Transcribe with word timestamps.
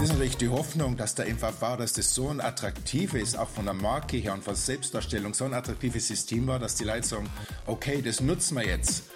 Es 0.00 0.04
ist 0.04 0.12
natürlich 0.12 0.36
die 0.36 0.48
Hoffnung, 0.48 0.96
dass 0.96 1.16
der 1.16 1.26
MVV, 1.26 1.76
dass 1.76 1.92
das 1.92 2.14
so 2.14 2.28
ein 2.28 2.40
attraktives, 2.40 3.34
auch 3.34 3.48
von 3.48 3.64
der 3.64 3.74
Marke 3.74 4.16
her 4.16 4.32
und 4.32 4.44
von 4.44 4.54
der 4.54 4.60
Selbstdarstellung, 4.60 5.34
so 5.34 5.44
ein 5.44 5.52
attraktives 5.52 6.06
System 6.06 6.46
war, 6.46 6.60
dass 6.60 6.76
die 6.76 6.84
Leute 6.84 7.04
sagen, 7.04 7.28
okay, 7.66 8.00
das 8.00 8.20
nutzen 8.20 8.58
wir 8.58 8.64
jetzt. 8.64 9.10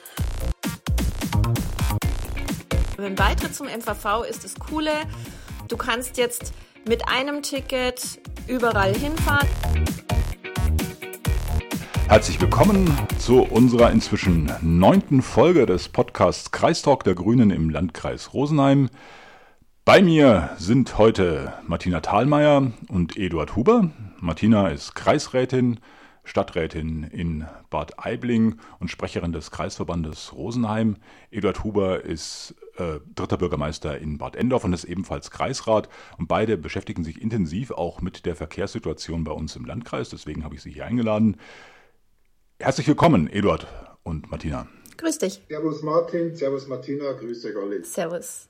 Ein 2.98 3.14
Beitritt 3.14 3.54
zum 3.54 3.68
MVV 3.68 4.24
ist 4.28 4.42
das 4.42 4.56
Coole. 4.56 4.90
Du 5.68 5.76
kannst 5.76 6.16
jetzt 6.16 6.52
mit 6.88 7.06
einem 7.06 7.42
Ticket 7.42 8.18
überall 8.48 8.92
hinfahren. 8.92 9.46
Herzlich 12.08 12.40
willkommen 12.40 12.90
zu 13.20 13.42
unserer 13.42 13.92
inzwischen 13.92 14.50
neunten 14.62 15.22
Folge 15.22 15.64
des 15.64 15.88
Podcasts 15.88 16.50
Kreistalk 16.50 17.04
der 17.04 17.14
Grünen 17.14 17.52
im 17.52 17.70
Landkreis 17.70 18.34
Rosenheim. 18.34 18.90
Bei 19.84 20.00
mir 20.00 20.50
sind 20.58 20.96
heute 20.96 21.54
Martina 21.66 21.98
Thalmeier 21.98 22.70
und 22.88 23.16
Eduard 23.16 23.56
Huber. 23.56 23.90
Martina 24.20 24.68
ist 24.68 24.94
Kreisrätin, 24.94 25.80
Stadträtin 26.22 27.02
in 27.02 27.48
Bad 27.68 27.98
Aibling 27.98 28.60
und 28.78 28.92
Sprecherin 28.92 29.32
des 29.32 29.50
Kreisverbandes 29.50 30.34
Rosenheim. 30.34 30.98
Eduard 31.32 31.64
Huber 31.64 32.04
ist 32.04 32.54
äh, 32.76 33.00
dritter 33.16 33.38
Bürgermeister 33.38 33.98
in 33.98 34.18
Bad 34.18 34.36
Endorf 34.36 34.62
und 34.62 34.72
ist 34.72 34.84
ebenfalls 34.84 35.32
Kreisrat. 35.32 35.88
Und 36.16 36.28
beide 36.28 36.56
beschäftigen 36.56 37.02
sich 37.02 37.20
intensiv 37.20 37.72
auch 37.72 38.00
mit 38.00 38.24
der 38.24 38.36
Verkehrssituation 38.36 39.24
bei 39.24 39.32
uns 39.32 39.56
im 39.56 39.64
Landkreis. 39.64 40.10
Deswegen 40.10 40.44
habe 40.44 40.54
ich 40.54 40.62
sie 40.62 40.70
hier 40.70 40.86
eingeladen. 40.86 41.38
Herzlich 42.60 42.86
willkommen, 42.86 43.28
Eduard 43.28 43.66
und 44.04 44.30
Martina. 44.30 44.68
Grüß 44.96 45.18
dich. 45.18 45.42
Servus 45.48 45.82
Martin, 45.82 46.36
Servus 46.36 46.68
Martina, 46.68 47.14
grüß 47.14 47.44
euch 47.46 47.56
alle. 47.56 47.84
Servus. 47.84 48.48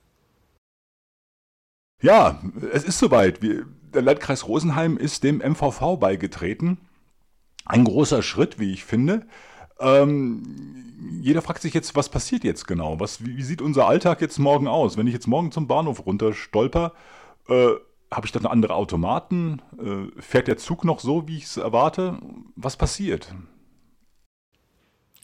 Ja, 2.02 2.40
es 2.72 2.84
ist 2.84 2.98
soweit. 2.98 3.40
Der 3.42 4.02
Landkreis 4.02 4.48
Rosenheim 4.48 4.96
ist 4.96 5.22
dem 5.22 5.38
MVV 5.38 5.96
beigetreten. 5.98 6.78
Ein 7.64 7.84
großer 7.84 8.22
Schritt, 8.22 8.58
wie 8.58 8.72
ich 8.72 8.84
finde. 8.84 9.26
Ähm, 9.78 10.42
jeder 11.20 11.42
fragt 11.42 11.62
sich 11.62 11.74
jetzt, 11.74 11.94
was 11.94 12.08
passiert 12.08 12.44
jetzt 12.44 12.66
genau? 12.66 12.98
Was, 13.00 13.24
wie, 13.24 13.36
wie, 13.36 13.42
sieht 13.42 13.62
unser 13.62 13.86
Alltag 13.86 14.20
jetzt 14.20 14.38
morgen 14.38 14.66
aus? 14.66 14.96
Wenn 14.96 15.06
ich 15.06 15.12
jetzt 15.12 15.28
morgen 15.28 15.52
zum 15.52 15.68
Bahnhof 15.68 16.04
runterstolper, 16.04 16.92
äh, 17.48 17.68
habe 18.10 18.26
ich 18.26 18.32
dann 18.32 18.46
andere 18.46 18.74
Automaten? 18.74 19.62
Äh, 19.78 20.20
fährt 20.20 20.48
der 20.48 20.58
Zug 20.58 20.84
noch 20.84 21.00
so, 21.00 21.28
wie 21.28 21.36
ich 21.36 21.44
es 21.44 21.56
erwarte? 21.56 22.18
Was 22.56 22.76
passiert? 22.76 23.34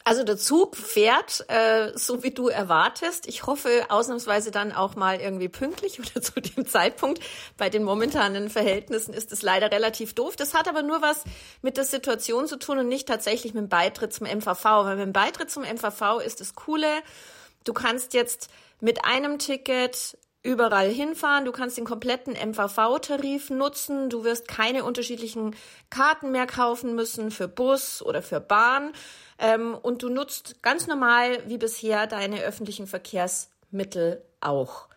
Also 0.09 0.23
der 0.23 0.37
Zug 0.37 0.75
fährt, 0.75 1.45
äh, 1.49 1.91
so 1.93 2.23
wie 2.23 2.31
du 2.31 2.47
erwartest. 2.47 3.27
Ich 3.27 3.45
hoffe 3.45 3.85
ausnahmsweise 3.89 4.49
dann 4.49 4.71
auch 4.71 4.95
mal 4.95 5.21
irgendwie 5.21 5.49
pünktlich 5.49 5.99
oder 5.99 6.19
zu 6.23 6.41
dem 6.41 6.65
Zeitpunkt. 6.65 7.21
Bei 7.57 7.69
den 7.69 7.83
momentanen 7.83 8.49
Verhältnissen 8.49 9.13
ist 9.13 9.31
es 9.31 9.43
leider 9.43 9.71
relativ 9.71 10.15
doof. 10.15 10.35
Das 10.35 10.55
hat 10.55 10.67
aber 10.67 10.81
nur 10.81 11.03
was 11.03 11.25
mit 11.61 11.77
der 11.77 11.83
Situation 11.83 12.47
zu 12.47 12.57
tun 12.57 12.79
und 12.79 12.87
nicht 12.87 13.07
tatsächlich 13.07 13.53
mit 13.53 13.65
dem 13.65 13.69
Beitritt 13.69 14.11
zum 14.11 14.25
MVV. 14.25 14.63
Weil 14.63 14.95
mit 14.95 15.05
dem 15.05 15.13
Beitritt 15.13 15.51
zum 15.51 15.61
MVV 15.61 16.21
ist 16.25 16.39
das 16.39 16.55
Coole, 16.55 16.89
du 17.63 17.73
kannst 17.73 18.15
jetzt 18.15 18.49
mit 18.79 19.05
einem 19.05 19.37
Ticket 19.37 20.17
überall 20.43 20.89
hinfahren. 20.89 21.45
Du 21.45 21.51
kannst 21.51 21.77
den 21.77 21.85
kompletten 21.85 22.33
MVV-Tarif 22.33 23.49
nutzen. 23.49 24.09
Du 24.09 24.23
wirst 24.23 24.47
keine 24.47 24.83
unterschiedlichen 24.83 25.55
Karten 25.89 26.31
mehr 26.31 26.47
kaufen 26.47 26.95
müssen 26.95 27.31
für 27.31 27.47
Bus 27.47 28.01
oder 28.01 28.21
für 28.21 28.39
Bahn. 28.39 28.91
Ähm, 29.37 29.75
und 29.75 30.03
du 30.03 30.09
nutzt 30.09 30.61
ganz 30.61 30.87
normal 30.87 31.39
wie 31.47 31.57
bisher 31.57 32.07
deine 32.07 32.41
öffentlichen 32.41 32.87
Verkehrsmittel 32.87 34.21
auch. 34.41 34.88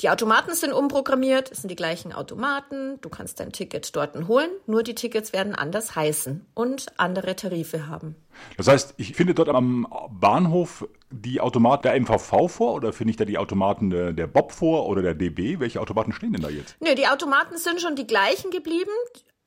Die 0.00 0.08
Automaten 0.08 0.54
sind 0.54 0.72
umprogrammiert, 0.72 1.52
es 1.52 1.58
sind 1.58 1.68
die 1.68 1.76
gleichen 1.76 2.14
Automaten, 2.14 2.98
du 3.02 3.10
kannst 3.10 3.38
dein 3.38 3.52
Ticket 3.52 3.94
dort 3.94 4.16
holen, 4.28 4.48
nur 4.66 4.82
die 4.82 4.94
Tickets 4.94 5.34
werden 5.34 5.54
anders 5.54 5.94
heißen 5.94 6.46
und 6.54 6.86
andere 6.96 7.36
Tarife 7.36 7.86
haben. 7.86 8.16
Das 8.56 8.66
heißt, 8.66 8.94
ich 8.96 9.14
finde 9.14 9.34
dort 9.34 9.50
am 9.50 9.86
Bahnhof 10.10 10.88
die 11.10 11.40
Automaten 11.40 11.82
der 11.82 12.00
MVV 12.00 12.48
vor 12.48 12.74
oder 12.74 12.94
finde 12.94 13.10
ich 13.10 13.18
da 13.18 13.26
die 13.26 13.36
Automaten 13.36 13.90
der, 13.90 14.12
der 14.14 14.26
Bob 14.26 14.52
vor 14.52 14.86
oder 14.86 15.02
der 15.02 15.14
DB? 15.14 15.60
Welche 15.60 15.80
Automaten 15.80 16.12
stehen 16.12 16.32
denn 16.32 16.42
da 16.42 16.48
jetzt? 16.48 16.76
Nö, 16.80 16.94
die 16.94 17.06
Automaten 17.06 17.58
sind 17.58 17.82
schon 17.82 17.94
die 17.94 18.06
gleichen 18.06 18.50
geblieben, 18.50 18.90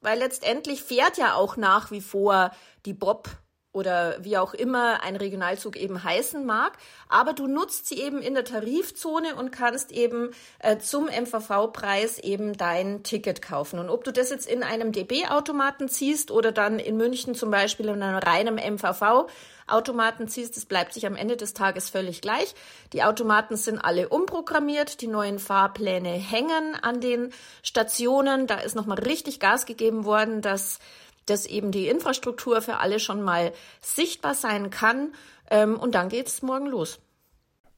weil 0.02 0.20
letztendlich 0.20 0.84
fährt 0.84 1.18
ja 1.18 1.34
auch 1.34 1.58
nach 1.58 1.90
wie 1.90 2.02
vor 2.02 2.52
die 2.86 2.94
Bob 2.94 3.30
oder 3.74 4.24
wie 4.24 4.38
auch 4.38 4.54
immer 4.54 5.04
ein 5.04 5.16
Regionalzug 5.16 5.76
eben 5.76 6.04
heißen 6.04 6.46
mag. 6.46 6.78
Aber 7.10 7.34
du 7.34 7.48
nutzt 7.48 7.88
sie 7.88 8.00
eben 8.00 8.22
in 8.22 8.36
der 8.36 8.46
Tarifzone 8.46 9.36
und 9.36 9.52
kannst 9.52 9.92
eben 9.92 10.30
äh, 10.60 10.78
zum 10.78 11.06
MVV-Preis 11.06 12.20
eben 12.20 12.56
dein 12.56 13.04
Ticket 13.04 13.42
kaufen. 13.42 13.80
Und 13.80 13.90
ob 13.90 14.04
du 14.04 14.14
das 14.14 14.30
jetzt 14.30 14.48
in 14.48 14.64
einem 14.64 14.92
DB-Automaten 14.92 15.90
ziehst 15.90 16.32
oder 16.32 16.52
dann 16.52 16.80
in 16.80 16.98
München 16.98 17.36
zum 17.36 17.52
Beispiel 17.52 17.90
in 17.90 18.02
einem 18.02 18.20
reinen 18.20 18.56
MVV, 18.56 19.28
Automaten 19.68 20.28
ziehst, 20.28 20.58
das 20.58 20.66
bleibt 20.66 20.94
sich 20.94 21.06
am 21.06 21.16
Ende 21.16 21.38
des 21.38 21.54
Tages 21.54 21.90
völlig 21.90 22.22
gleich. 22.22 22.54
Die 22.92 23.04
Automaten 23.04 23.56
sind 23.56 23.80
alle 23.80 24.10
umprogrammiert, 24.10 25.02
die 25.02 25.08
neuen 25.08 25.40
Fahrpläne 25.40 26.10
hängen 26.10 26.76
an 26.82 27.00
den 27.00 27.32
Stationen. 27.62 28.46
Da 28.48 28.58
ist 28.58 28.76
nochmal 28.76 29.00
richtig 29.00 29.40
Gas 29.40 29.66
gegeben 29.66 30.06
worden, 30.06 30.42
dass 30.42 30.80
dass 31.26 31.46
eben 31.46 31.72
die 31.72 31.88
Infrastruktur 31.88 32.62
für 32.62 32.78
alle 32.78 33.00
schon 33.00 33.22
mal 33.22 33.54
sichtbar 33.82 34.36
sein 34.36 34.70
kann. 34.70 35.14
Ähm, 35.50 35.78
und 35.78 35.96
dann 35.96 36.10
geht 36.10 36.28
es 36.28 36.42
morgen 36.42 36.68
los. 36.68 37.00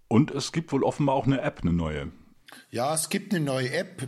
Und 0.07 0.31
es 0.31 0.51
gibt 0.51 0.71
wohl 0.71 0.83
offenbar 0.83 1.15
auch 1.15 1.25
eine 1.25 1.41
App, 1.41 1.61
eine 1.61 1.73
neue. 1.73 2.11
Ja, 2.69 2.93
es 2.93 3.09
gibt 3.09 3.33
eine 3.33 3.43
neue 3.43 3.71
App. 3.71 4.07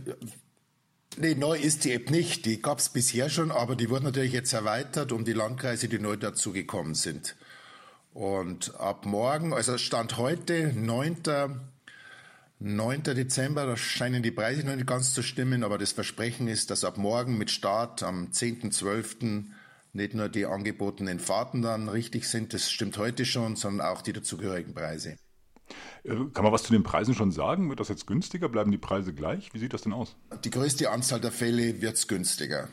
Nee, 1.16 1.34
neu 1.34 1.58
ist 1.58 1.84
die 1.84 1.92
App 1.92 2.10
nicht. 2.10 2.46
Die 2.46 2.62
gab 2.62 2.78
es 2.78 2.90
bisher 2.90 3.28
schon, 3.28 3.50
aber 3.50 3.74
die 3.74 3.90
wurde 3.90 4.04
natürlich 4.04 4.32
jetzt 4.32 4.52
erweitert 4.52 5.10
um 5.12 5.24
die 5.24 5.32
Landkreise, 5.32 5.88
die 5.88 5.98
neu 5.98 6.16
dazugekommen 6.16 6.94
sind. 6.94 7.36
Und 8.12 8.74
ab 8.76 9.04
morgen, 9.06 9.52
also 9.52 9.78
Stand 9.78 10.16
heute, 10.16 10.72
9. 10.74 11.22
9. 12.60 13.04
Dezember, 13.04 13.66
da 13.66 13.76
scheinen 13.76 14.22
die 14.22 14.32
Preise 14.32 14.66
noch 14.66 14.74
nicht 14.74 14.86
ganz 14.86 15.14
zu 15.14 15.22
stimmen, 15.22 15.62
aber 15.62 15.78
das 15.78 15.92
Versprechen 15.92 16.48
ist, 16.48 16.70
dass 16.70 16.82
ab 16.82 16.98
morgen 16.98 17.38
mit 17.38 17.50
Start 17.50 18.02
am 18.02 18.30
10.12. 18.32 19.44
nicht 19.92 20.14
nur 20.14 20.28
die 20.28 20.44
angebotenen 20.44 21.20
Fahrten 21.20 21.62
dann 21.62 21.88
richtig 21.88 22.28
sind, 22.28 22.52
das 22.52 22.70
stimmt 22.70 22.98
heute 22.98 23.24
schon, 23.24 23.54
sondern 23.54 23.86
auch 23.86 24.02
die 24.02 24.12
dazugehörigen 24.12 24.74
Preise. 24.74 25.18
Äh, 26.02 26.16
kann 26.32 26.42
man 26.42 26.52
was 26.52 26.64
zu 26.64 26.72
den 26.72 26.82
Preisen 26.82 27.14
schon 27.14 27.30
sagen? 27.30 27.68
Wird 27.68 27.78
das 27.78 27.88
jetzt 27.88 28.06
günstiger? 28.06 28.48
Bleiben 28.48 28.72
die 28.72 28.78
Preise 28.78 29.14
gleich? 29.14 29.54
Wie 29.54 29.58
sieht 29.58 29.72
das 29.72 29.82
denn 29.82 29.92
aus? 29.92 30.16
Die 30.44 30.50
größte 30.50 30.90
Anzahl 30.90 31.20
der 31.20 31.32
Fälle 31.32 31.80
wird 31.80 31.94
es 31.94 32.08
günstiger. 32.08 32.68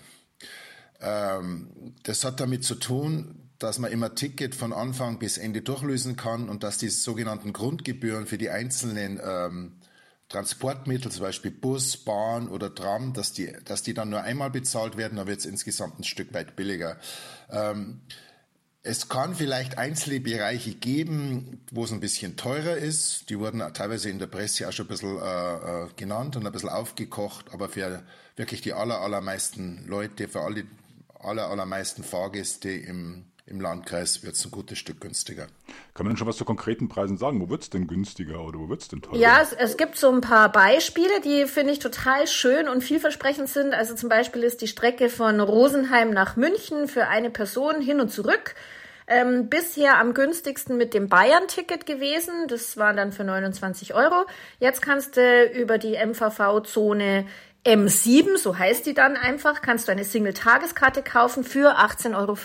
Ähm, 1.00 1.94
das 2.04 2.24
hat 2.24 2.40
damit 2.40 2.64
zu 2.64 2.76
tun, 2.76 3.45
dass 3.60 3.80
man 3.80 3.92
immer 3.92 4.16
Ticket 4.16 4.56
von 4.56 4.74
Anfang 4.74 5.20
bis 5.20 5.38
Ende 5.38 5.62
durchlösen 5.62 6.16
kann 6.16 6.50
und 6.50 6.64
dass 6.64 6.78
die 6.78 6.90
sogenannten 6.90 7.54
Grundgebühren 7.54 8.28
für 8.28 8.38
die 8.38 8.50
einzelnen 8.50 9.20
ähm, 9.24 9.74
Transportmittel, 10.30 11.12
zum 11.12 11.22
Beispiel 11.22 11.52
Bus, 11.52 11.98
Bahn 11.98 12.50
oder 12.50 12.74
Tram, 12.74 13.14
dass 13.14 13.32
die, 13.32 13.54
dass 13.64 13.84
die 13.84 13.94
dann 13.94 14.10
nur 14.10 14.22
einmal 14.22 14.50
bezahlt 14.50 14.98
werden, 14.98 15.18
dann 15.18 15.28
wird 15.28 15.40
es 15.40 15.46
insgesamt 15.46 16.00
ein 16.00 16.04
Stück 16.04 16.34
weit 16.34 16.56
billiger. 16.56 16.98
Ähm, 17.50 18.02
es 18.82 19.10
kann 19.10 19.34
vielleicht 19.34 19.78
einzelne 19.78 20.20
Bereiche 20.20 20.76
geben, 20.76 21.62
wo 21.72 21.86
es 21.86 21.92
ein 21.92 22.00
bisschen 22.00 22.38
teurer 22.38 22.78
ist. 22.78 23.30
Die 23.30 23.40
wurden 23.40 23.64
teilweise 23.74 24.10
in 24.10 24.20
der 24.20 24.28
Presse 24.28 24.68
auch 24.68 24.72
schon 24.72 24.86
ein 24.86 24.90
bisschen 24.90 25.18
äh, 25.18 25.86
äh 25.86 25.88
genannt 25.96 26.36
und 26.36 26.46
ein 26.46 26.52
bisschen 26.52 26.70
aufgekocht, 26.70 27.52
aber 27.52 27.70
für 27.70 28.04
wirklich 28.36 28.62
die 28.62 28.74
aller, 28.74 29.00
allermeisten 29.00 29.86
Leute, 29.88 30.28
für 30.28 30.42
alle, 30.42 30.66
aller, 31.20 31.48
allermeisten 31.48 32.04
Fahrgäste 32.04 32.70
im 32.70 33.26
im 33.48 33.62
Landkreis 33.62 34.24
wird 34.24 34.36
es 34.36 34.44
ein 34.44 34.52
gutes 34.52 34.80
Stück 34.80 35.00
günstiger. 35.02 35.48
Kann 35.94 36.06
man 36.06 36.14
denn 36.14 36.18
schon 36.18 36.28
was 36.28 36.38
zu 36.38 36.46
konkreten 36.46 36.90
Preisen 36.90 37.18
sagen? 37.18 37.40
Wo 37.40 37.50
wird 37.50 37.62
es 37.62 37.70
denn 37.70 37.86
günstiger 37.86 38.44
oder 38.44 38.60
wo 38.60 38.70
wird 38.70 38.82
es 38.82 38.88
denn 38.88 39.02
teurer? 39.02 39.18
Ja, 39.18 39.40
es, 39.42 39.54
es, 39.54 39.78
gibt 39.78 39.98
so 39.98 40.12
ein 40.12 40.22
paar 40.22 40.52
Beispiele, 40.52 41.22
die 41.24 41.46
finde 41.46 41.74
ich 41.74 41.80
total 41.80 42.26
schön 42.28 42.68
und 42.68 42.84
vielversprechend 42.84 43.48
sind. 43.50 43.76
Also 43.76 43.94
zum 43.94 44.10
Beispiel 44.10 44.42
ist 44.44 44.62
die 44.62 44.68
Strecke 44.68 45.10
von 45.10 45.40
Rosenheim 45.40 46.10
nach 46.10 46.36
München 46.38 46.88
für 46.88 47.08
eine 47.08 47.30
Person 47.30 47.82
hin 47.82 48.00
und 48.00 48.10
zurück 48.10 48.56
ähm, 49.08 49.50
bisher 49.50 50.00
am 50.00 50.14
günstigsten 50.14 50.78
mit 50.78 50.94
dem 50.94 51.08
Bayern-Ticket 51.08 51.86
gewesen. 51.86 52.48
Das 52.48 52.78
war 52.78 52.94
dann 52.94 53.12
für 53.12 53.24
29 53.24 53.94
Euro. 53.94 54.26
Jetzt 54.60 54.82
kannst 54.82 55.18
du 55.18 55.46
über 55.54 55.78
die 55.78 55.98
MVV-Zone 56.04 57.26
M7, 57.66 58.38
so 58.38 58.58
heißt 58.58 58.86
die 58.86 58.94
dann 58.94 59.18
einfach, 59.18 59.62
kannst 59.62 59.88
du 59.88 59.92
eine 59.92 60.04
Single-Tageskarte 60.04 61.02
kaufen 61.02 61.44
für 61.44 61.78
18,50 61.80 62.14
Euro. 62.16 62.38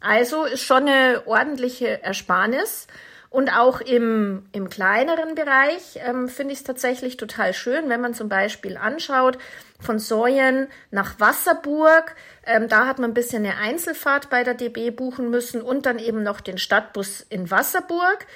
Also 0.00 0.44
ist 0.44 0.62
schon 0.62 0.88
eine 0.88 1.22
ordentliche 1.26 2.02
Ersparnis. 2.02 2.86
Und 3.30 3.56
auch 3.56 3.80
im, 3.80 4.46
im 4.50 4.68
kleineren 4.68 5.36
Bereich 5.36 6.00
ähm, 6.04 6.28
finde 6.28 6.52
ich 6.52 6.58
es 6.58 6.64
tatsächlich 6.64 7.16
total 7.16 7.54
schön, 7.54 7.88
wenn 7.88 8.00
man 8.00 8.12
zum 8.12 8.28
Beispiel 8.28 8.76
anschaut, 8.76 9.38
von 9.78 10.00
Säuen 10.00 10.66
nach 10.90 11.20
Wasserburg, 11.20 12.16
ähm, 12.44 12.68
da 12.68 12.86
hat 12.88 12.98
man 12.98 13.12
ein 13.12 13.14
bisschen 13.14 13.46
eine 13.46 13.56
Einzelfahrt 13.56 14.30
bei 14.30 14.42
der 14.42 14.54
DB 14.54 14.90
buchen 14.90 15.30
müssen 15.30 15.62
und 15.62 15.86
dann 15.86 16.00
eben 16.00 16.24
noch 16.24 16.40
den 16.40 16.58
Stadtbus 16.58 17.20
in 17.20 17.52
Wasserburg. 17.52 18.26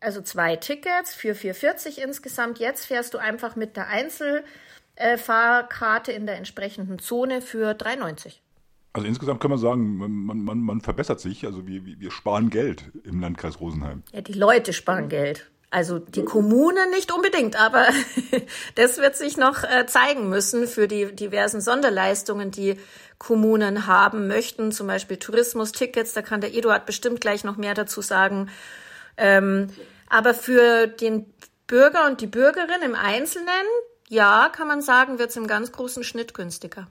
Also 0.00 0.20
zwei 0.20 0.56
Tickets 0.56 1.14
für 1.14 1.32
4,40 1.32 1.98
insgesamt. 1.98 2.58
Jetzt 2.58 2.84
fährst 2.84 3.14
du 3.14 3.18
einfach 3.18 3.56
mit 3.56 3.76
der 3.78 3.88
Einzel 3.88 4.44
äh, 4.98 5.16
Fahrkarte 5.16 6.12
in 6.12 6.26
der 6.26 6.36
entsprechenden 6.36 6.98
Zone 6.98 7.40
für 7.40 7.72
3,90. 7.72 8.38
Also 8.92 9.06
insgesamt 9.06 9.40
kann 9.40 9.50
man 9.50 9.60
sagen, 9.60 9.96
man, 9.96 10.38
man, 10.44 10.60
man 10.60 10.80
verbessert 10.80 11.20
sich. 11.20 11.46
Also 11.46 11.66
wir, 11.66 11.84
wir 11.84 12.10
sparen 12.10 12.50
Geld 12.50 12.84
im 13.04 13.20
Landkreis 13.20 13.60
Rosenheim. 13.60 14.02
Ja, 14.12 14.22
die 14.22 14.32
Leute 14.32 14.72
sparen 14.72 15.08
Geld. 15.08 15.50
Also 15.70 15.98
die 15.98 16.24
Kommune 16.24 16.88
nicht 16.90 17.12
unbedingt, 17.12 17.60
aber 17.60 17.86
das 18.74 18.96
wird 18.98 19.16
sich 19.16 19.36
noch 19.36 19.64
äh, 19.64 19.84
zeigen 19.86 20.30
müssen 20.30 20.66
für 20.66 20.88
die 20.88 21.14
diversen 21.14 21.60
Sonderleistungen, 21.60 22.50
die 22.50 22.76
Kommunen 23.18 23.86
haben 23.86 24.28
möchten, 24.28 24.72
zum 24.72 24.86
Beispiel 24.86 25.18
Tourismustickets, 25.18 26.14
da 26.14 26.22
kann 26.22 26.40
der 26.40 26.54
Eduard 26.54 26.86
bestimmt 26.86 27.20
gleich 27.20 27.44
noch 27.44 27.58
mehr 27.58 27.74
dazu 27.74 28.00
sagen. 28.00 28.48
Ähm, 29.18 29.68
aber 30.08 30.32
für 30.32 30.86
den 30.86 31.26
Bürger 31.66 32.06
und 32.06 32.22
die 32.22 32.26
Bürgerin 32.26 32.82
im 32.82 32.94
Einzelnen, 32.94 33.66
ja, 34.08 34.48
kann 34.50 34.68
man 34.68 34.80
sagen, 34.80 35.18
wird 35.18 35.30
es 35.30 35.36
im 35.36 35.46
ganz 35.46 35.72
großen 35.72 36.04
Schnitt 36.04 36.34
günstiger. 36.34 36.88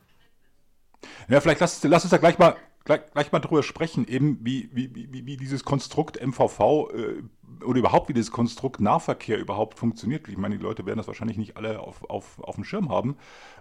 Ja, 1.28 1.42
vielleicht 1.42 1.62
lass, 1.62 1.84
lass 1.84 2.04
uns 2.04 2.12
da 2.12 2.18
gleich 2.18 2.38
mal 2.38 2.56
gleich, 2.88 3.02
gleich 3.12 3.32
mal 3.32 3.40
drüber 3.40 3.62
sprechen, 3.64 4.08
eben 4.08 4.40
wie, 4.42 4.70
wie, 4.72 4.96
wie, 4.96 5.26
wie 5.26 5.38
dieses 5.38 5.64
Konstrukt 5.64 6.26
MVV 6.26 6.90
äh, 6.94 7.64
oder 7.64 7.80
überhaupt 7.80 8.08
wie 8.08 8.14
dieses 8.14 8.32
Konstrukt 8.32 8.80
Nahverkehr 8.80 9.38
überhaupt 9.38 9.78
funktioniert. 9.78 10.28
Ich 10.28 10.38
meine, 10.38 10.58
die 10.58 10.64
Leute 10.64 10.86
werden 10.86 10.98
das 10.98 11.08
wahrscheinlich 11.08 11.38
nicht 11.38 11.58
alle 11.58 11.80
auf, 11.80 12.10
auf, 12.10 12.40
auf 12.40 12.56
dem 12.56 12.64
Schirm 12.64 12.90
haben. 12.90 13.18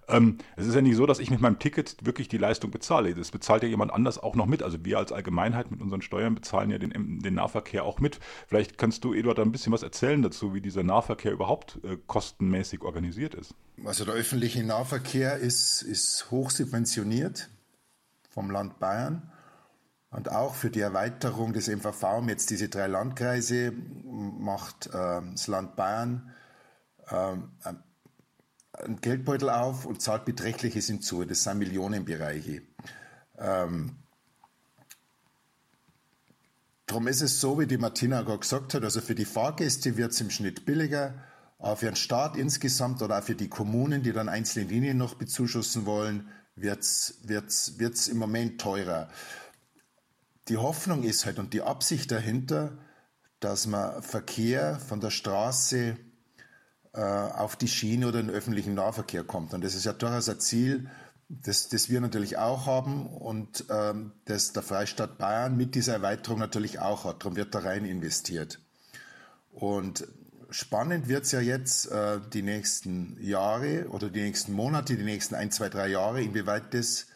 Ähm, 0.09 0.39
es 0.55 0.67
ist 0.67 0.75
ja 0.75 0.81
nicht 0.81 0.97
so, 0.97 1.07
dass 1.07 1.19
ich 1.19 1.31
mit 1.31 1.41
meinem 1.41 1.59
Ticket 1.59 1.97
wirklich 2.05 2.29
die 2.29 2.39
Leistung 2.39 2.71
bezahle. 2.71 3.15
Das 3.15 3.31
bezahlt 3.31 3.63
ja 3.63 3.69
jemand 3.69 3.93
anders 3.93 4.19
auch 4.23 4.37
noch 4.37 4.47
mit. 4.47 4.63
Also 4.63 4.85
wir 4.85 4.99
als 4.99 5.13
Allgemeinheit 5.13 5.71
mit 5.71 5.81
unseren 5.81 6.03
Steuern 6.03 6.35
bezahlen 6.35 6.71
ja 6.71 6.79
den, 6.79 7.21
den 7.21 7.35
Nahverkehr 7.35 7.85
auch 7.85 7.99
mit. 7.99 8.21
Vielleicht 8.47 8.79
kannst 8.79 9.03
du, 9.05 9.13
Eduard, 9.13 9.41
ein 9.41 9.53
bisschen 9.53 9.73
was 9.73 9.83
erzählen 9.83 10.23
dazu, 10.23 10.55
wie 10.55 10.61
dieser 10.61 10.85
Nahverkehr 10.85 11.33
überhaupt 11.33 11.81
äh, 11.83 11.97
kostenmäßig 12.07 12.83
organisiert 12.83 13.35
ist. 13.35 13.55
Also 13.85 14.05
der 14.05 14.15
öffentliche 14.15 14.63
Nahverkehr 14.63 15.37
ist, 15.39 15.83
ist 15.83 16.31
hoch 16.31 16.51
subventioniert 16.51 17.51
vom 18.37 18.51
Land 18.51 18.79
Bayern. 18.79 19.33
Und 20.11 20.31
auch 20.31 20.55
für 20.55 20.71
die 20.71 20.81
Erweiterung 20.81 21.55
des 21.55 21.69
MVV 21.69 22.19
um 22.19 22.29
jetzt 22.29 22.51
diese 22.51 22.69
drei 22.69 22.87
Landkreise 22.87 23.73
macht 24.05 24.89
äh, 24.89 25.23
das 25.33 25.47
Land 25.47 25.75
Bayern 25.75 26.35
äh, 27.09 27.37
einen 28.73 29.01
Geldbeutel 29.01 29.49
auf 29.49 29.87
und 29.87 30.03
zahlt 30.03 30.27
Beträchtliches 30.27 30.87
hinzu. 30.87 31.25
Das 31.25 31.45
sind 31.45 31.59
Millionenbereiche. 31.59 32.61
Ähm, 33.39 33.97
Darum 36.85 37.09
ist 37.09 37.21
es 37.21 37.41
so, 37.41 37.59
wie 37.59 37.67
die 37.67 37.79
Martina 37.79 38.23
gerade 38.23 38.39
gesagt 38.39 38.75
hat, 38.75 38.85
also 38.85 39.01
für 39.01 39.17
die 39.17 39.25
Fahrgäste 39.25 39.97
wird 39.97 40.13
es 40.13 40.21
im 40.21 40.31
Schnitt 40.31 40.67
billiger, 40.67 41.15
aber 41.59 41.77
für 41.77 41.87
den 41.87 41.97
Staat 41.97 42.37
insgesamt 42.37 43.03
oder 43.03 43.19
auch 43.19 43.25
für 43.25 43.35
die 43.35 43.49
Kommunen, 43.49 44.05
die 44.05 44.13
dann 44.13 44.29
einzelne 44.29 44.69
Linien 44.69 44.97
noch 44.97 45.15
bezuschussen 45.15 45.85
wollen, 45.85 46.29
wird 46.57 46.81
es 46.81 47.21
wird's, 47.23 47.79
wird's 47.79 48.09
im 48.09 48.19
Moment 48.19 48.61
teurer. 48.61 49.09
Die 50.49 50.57
Hoffnung 50.57 51.03
ist 51.03 51.27
halt 51.27 51.39
und 51.39 51.53
die 51.53 51.63
Absicht 51.63 52.11
dahinter, 52.11 52.79
dass 53.41 53.67
man 53.67 54.03
Verkehr 54.03 54.81
von 54.81 55.01
der 55.01 55.11
Straße 55.11 55.97
äh, 56.95 57.01
auf 57.01 57.57
die 57.57 57.69
Schiene 57.69 58.09
oder 58.09 58.23
den 58.23 58.31
öffentlichen 58.31 58.75
Nahverkehr 58.75 59.23
kommt. 59.23 59.53
Und 59.53 59.63
das 59.63 59.75
ist 59.75 59.85
ja 59.85 59.93
durchaus 59.93 60.29
ein 60.29 60.41
Ziel, 60.41 60.91
das, 61.29 61.69
das 61.69 61.91
wir 61.91 62.01
natürlich 62.01 62.39
auch 62.39 62.67
haben 62.67 63.07
und 63.07 63.65
ähm, 63.69 64.13
das 64.25 64.53
der 64.53 64.63
Freistaat 64.63 65.19
Bayern 65.19 65.57
mit 65.57 65.75
dieser 65.75 65.95
Erweiterung 65.95 66.39
natürlich 66.39 66.79
auch 66.79 67.05
hat. 67.05 67.23
Darum 67.23 67.37
wird 67.37 67.55
da 67.55 67.61
rein 67.61 67.85
investiert. 67.85 68.61
Und 69.51 70.07
spannend 70.51 71.09
wird 71.09 71.25
es 71.25 71.33
ja 71.33 71.41
jetzt 71.41 71.91
äh, 71.91 72.21
die 72.33 72.43
nächsten 72.43 73.17
Jahre 73.21 73.87
oder 73.89 74.09
die 74.09 74.23
nächsten 74.23 74.53
Monate, 74.53 74.97
die 74.97 75.05
nächsten 75.05 75.35
ein, 75.35 75.51
zwei, 75.51 75.69
drei 75.69 75.89
Jahre, 75.89 76.23
inwieweit 76.23 76.75
das, 76.75 77.07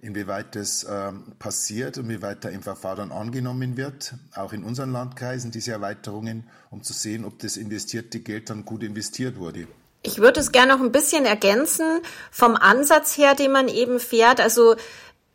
inwieweit 0.00 0.56
das 0.56 0.86
ähm, 0.88 1.32
passiert 1.38 1.98
und 1.98 2.08
wie 2.08 2.22
weit 2.22 2.44
der 2.44 2.52
MVV 2.52 2.94
dann 2.96 3.12
angenommen 3.12 3.76
wird, 3.76 4.14
auch 4.34 4.52
in 4.52 4.64
unseren 4.64 4.92
Landkreisen, 4.92 5.50
diese 5.50 5.72
Erweiterungen, 5.72 6.48
um 6.70 6.82
zu 6.82 6.92
sehen, 6.92 7.24
ob 7.24 7.38
das 7.38 7.56
investierte 7.56 8.20
Geld 8.20 8.50
dann 8.50 8.64
gut 8.64 8.82
investiert 8.82 9.36
wurde. 9.36 9.66
Ich 10.02 10.18
würde 10.18 10.40
es 10.40 10.50
gerne 10.50 10.72
noch 10.74 10.82
ein 10.82 10.92
bisschen 10.92 11.26
ergänzen 11.26 12.00
vom 12.30 12.56
Ansatz 12.56 13.18
her, 13.18 13.34
den 13.34 13.52
man 13.52 13.68
eben 13.68 14.00
fährt. 14.00 14.40
Also 14.40 14.76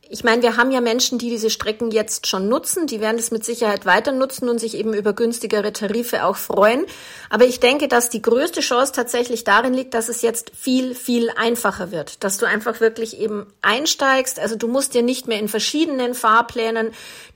ich 0.07 0.23
meine, 0.23 0.43
wir 0.43 0.55
haben 0.55 0.71
ja 0.71 0.81
Menschen, 0.81 1.17
die 1.17 1.29
diese 1.29 1.49
Strecken 1.49 1.89
jetzt 1.89 2.27
schon 2.27 2.47
nutzen. 2.47 2.85
Die 2.85 3.01
werden 3.01 3.17
es 3.17 3.31
mit 3.31 3.43
Sicherheit 3.43 3.87
weiter 3.87 4.11
nutzen 4.11 4.49
und 4.49 4.59
sich 4.59 4.77
eben 4.77 4.93
über 4.93 5.13
günstigere 5.13 5.73
Tarife 5.73 6.25
auch 6.25 6.35
freuen. 6.35 6.85
Aber 7.31 7.45
ich 7.45 7.59
denke, 7.59 7.87
dass 7.87 8.09
die 8.09 8.21
größte 8.21 8.61
Chance 8.61 8.91
tatsächlich 8.91 9.45
darin 9.45 9.73
liegt, 9.73 9.95
dass 9.95 10.07
es 10.07 10.21
jetzt 10.21 10.51
viel, 10.55 10.93
viel 10.93 11.31
einfacher 11.35 11.91
wird. 11.91 12.23
Dass 12.23 12.37
du 12.37 12.45
einfach 12.45 12.81
wirklich 12.81 13.19
eben 13.19 13.47
einsteigst. 13.63 14.39
Also 14.39 14.55
du 14.55 14.67
musst 14.67 14.93
dir 14.93 15.01
nicht 15.01 15.27
mehr 15.27 15.39
in 15.39 15.47
verschiedenen 15.47 16.13
Fahrplänen 16.13 16.91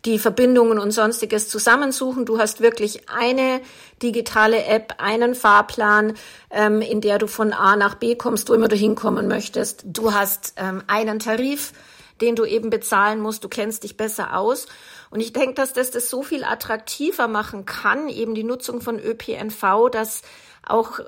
die 0.06 0.20
Verbindungen 0.20 0.78
und 0.78 0.92
sonstiges 0.92 1.50
zusammensuchen. 1.50 2.26
Du 2.26 2.38
hast 2.38 2.62
wirklich 2.62 3.10
eine 3.10 3.62
digitale 4.04 4.64
App, 4.66 4.96
einen 5.00 5.34
Fahrplan, 5.34 6.14
ähm, 6.52 6.82
in 6.82 7.02
der 7.02 7.18
du 7.18 7.26
von 7.26 7.52
A 7.52 7.76
nach 7.76 7.96
B 7.96 8.16
kommst, 8.16 8.48
wo 8.50 8.54
immer 8.54 8.68
du 8.68 8.76
hinkommen 8.76 9.28
möchtest. 9.28 9.84
Du 9.86 10.14
hast 10.14 10.54
ähm, 10.58 10.84
einen 10.88 11.18
Tarif 11.18 11.74
den 12.22 12.36
du 12.36 12.46
eben 12.46 12.70
bezahlen 12.70 13.20
musst. 13.20 13.44
Du 13.44 13.50
kennst 13.50 13.84
dich 13.84 13.98
besser 13.98 14.36
aus. 14.38 14.68
Und 15.10 15.20
ich 15.20 15.34
denke, 15.34 15.56
dass 15.56 15.74
das 15.74 15.92
das 15.92 16.10
so 16.10 16.24
viel 16.24 16.44
attraktiver 16.44 17.28
machen 17.28 17.66
kann, 17.66 18.10
eben 18.10 18.36
die 18.36 18.44
Nutzung 18.44 18.82
von 18.82 19.00
ÖPNV, 19.00 19.90
dass 19.92 20.22
auch 20.66 21.00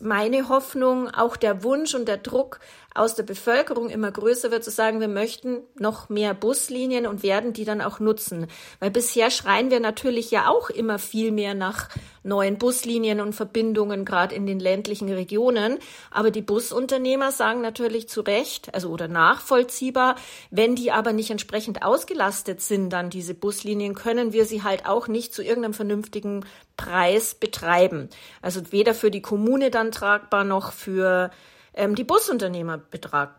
meine 0.00 0.48
Hoffnung, 0.48 1.08
auch 1.08 1.36
der 1.36 1.62
Wunsch 1.62 1.94
und 1.94 2.06
der 2.06 2.18
Druck 2.18 2.60
aus 2.98 3.14
der 3.14 3.22
Bevölkerung 3.22 3.88
immer 3.88 4.10
größer 4.10 4.50
wird, 4.50 4.64
zu 4.64 4.70
sagen, 4.70 5.00
wir 5.00 5.08
möchten 5.08 5.58
noch 5.78 6.08
mehr 6.08 6.34
Buslinien 6.34 7.06
und 7.06 7.22
werden 7.22 7.52
die 7.52 7.64
dann 7.64 7.80
auch 7.80 8.00
nutzen. 8.00 8.46
Weil 8.80 8.90
bisher 8.90 9.30
schreien 9.30 9.70
wir 9.70 9.80
natürlich 9.80 10.30
ja 10.30 10.48
auch 10.48 10.70
immer 10.70 10.98
viel 10.98 11.32
mehr 11.32 11.54
nach 11.54 11.88
neuen 12.22 12.58
Buslinien 12.58 13.20
und 13.20 13.34
Verbindungen, 13.34 14.04
gerade 14.04 14.34
in 14.34 14.46
den 14.46 14.58
ländlichen 14.60 15.12
Regionen. 15.12 15.78
Aber 16.10 16.30
die 16.30 16.42
Busunternehmer 16.42 17.32
sagen 17.32 17.60
natürlich 17.60 18.08
zu 18.08 18.20
Recht, 18.20 18.74
also 18.74 18.90
oder 18.90 19.08
nachvollziehbar, 19.08 20.16
wenn 20.50 20.74
die 20.74 20.92
aber 20.92 21.12
nicht 21.12 21.30
entsprechend 21.30 21.82
ausgelastet 21.82 22.60
sind, 22.60 22.90
dann 22.90 23.10
diese 23.10 23.34
Buslinien, 23.34 23.94
können 23.94 24.32
wir 24.32 24.44
sie 24.44 24.62
halt 24.62 24.86
auch 24.86 25.08
nicht 25.08 25.32
zu 25.32 25.42
irgendeinem 25.42 25.74
vernünftigen 25.74 26.44
Preis 26.76 27.34
betreiben. 27.34 28.08
Also 28.42 28.72
weder 28.72 28.94
für 28.94 29.10
die 29.10 29.22
Kommune 29.22 29.70
dann 29.70 29.92
tragbar 29.92 30.44
noch 30.44 30.72
für 30.72 31.30
ähm, 31.76 31.94
die 31.94 32.04
Busunternehmer 32.04 32.80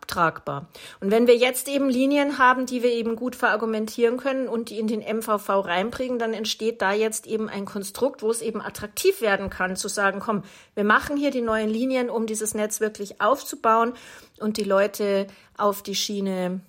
tragbar. 0.06 0.68
Und 1.00 1.10
wenn 1.10 1.26
wir 1.26 1.36
jetzt 1.36 1.68
eben 1.68 1.90
Linien 1.90 2.38
haben, 2.38 2.66
die 2.66 2.82
wir 2.82 2.92
eben 2.92 3.16
gut 3.16 3.36
verargumentieren 3.36 4.16
können 4.16 4.48
und 4.48 4.70
die 4.70 4.78
in 4.78 4.86
den 4.86 5.00
MVV 5.00 5.48
reinbringen, 5.48 6.18
dann 6.18 6.32
entsteht 6.32 6.80
da 6.80 6.92
jetzt 6.92 7.26
eben 7.26 7.48
ein 7.48 7.64
Konstrukt, 7.64 8.22
wo 8.22 8.30
es 8.30 8.40
eben 8.40 8.62
attraktiv 8.62 9.20
werden 9.20 9.50
kann, 9.50 9.76
zu 9.76 9.88
sagen, 9.88 10.20
komm, 10.20 10.44
wir 10.74 10.84
machen 10.84 11.16
hier 11.16 11.30
die 11.30 11.42
neuen 11.42 11.68
Linien, 11.68 12.08
um 12.08 12.26
dieses 12.26 12.54
Netz 12.54 12.80
wirklich 12.80 13.20
aufzubauen 13.20 13.92
und 14.38 14.56
die 14.56 14.64
Leute 14.64 15.26
auf 15.56 15.82
die 15.82 15.96
Schiene 15.96 16.60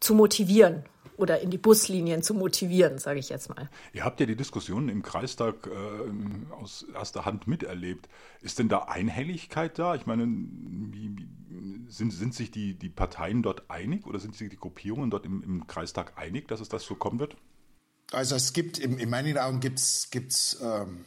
zu 0.00 0.14
motivieren 0.14 0.84
oder 1.18 1.40
in 1.40 1.50
die 1.50 1.58
Buslinien 1.58 2.22
zu 2.22 2.32
motivieren, 2.32 2.98
sage 2.98 3.18
ich 3.18 3.28
jetzt 3.28 3.48
mal. 3.48 3.68
Ihr 3.92 4.04
habt 4.04 4.20
ja 4.20 4.26
die 4.26 4.36
Diskussion 4.36 4.88
im 4.88 5.02
Kreistag 5.02 5.66
äh, 5.66 6.54
aus 6.54 6.86
erster 6.94 7.24
Hand 7.24 7.46
miterlebt. 7.46 8.08
Ist 8.40 8.58
denn 8.58 8.68
da 8.68 8.84
Einhelligkeit 8.84 9.78
da? 9.78 9.94
Ich 9.96 10.06
meine, 10.06 10.26
wie, 10.26 11.16
wie, 11.16 11.28
sind, 11.88 12.12
sind 12.12 12.34
sich 12.34 12.50
die, 12.50 12.74
die 12.74 12.88
Parteien 12.88 13.42
dort 13.42 13.68
einig 13.68 14.06
oder 14.06 14.20
sind 14.20 14.36
sich 14.36 14.48
die 14.48 14.56
Gruppierungen 14.56 15.10
dort 15.10 15.26
im, 15.26 15.42
im 15.42 15.66
Kreistag 15.66 16.16
einig, 16.16 16.48
dass 16.48 16.60
es 16.60 16.68
das 16.68 16.84
so 16.84 16.94
kommen 16.94 17.18
wird? 17.18 17.36
Also 18.12 18.36
es 18.36 18.52
gibt, 18.52 18.78
in, 18.78 18.98
in 18.98 19.10
meinen 19.10 19.36
Augen 19.38 19.60
gibt's, 19.60 20.10
gibt's, 20.10 20.58
ähm, 20.62 21.04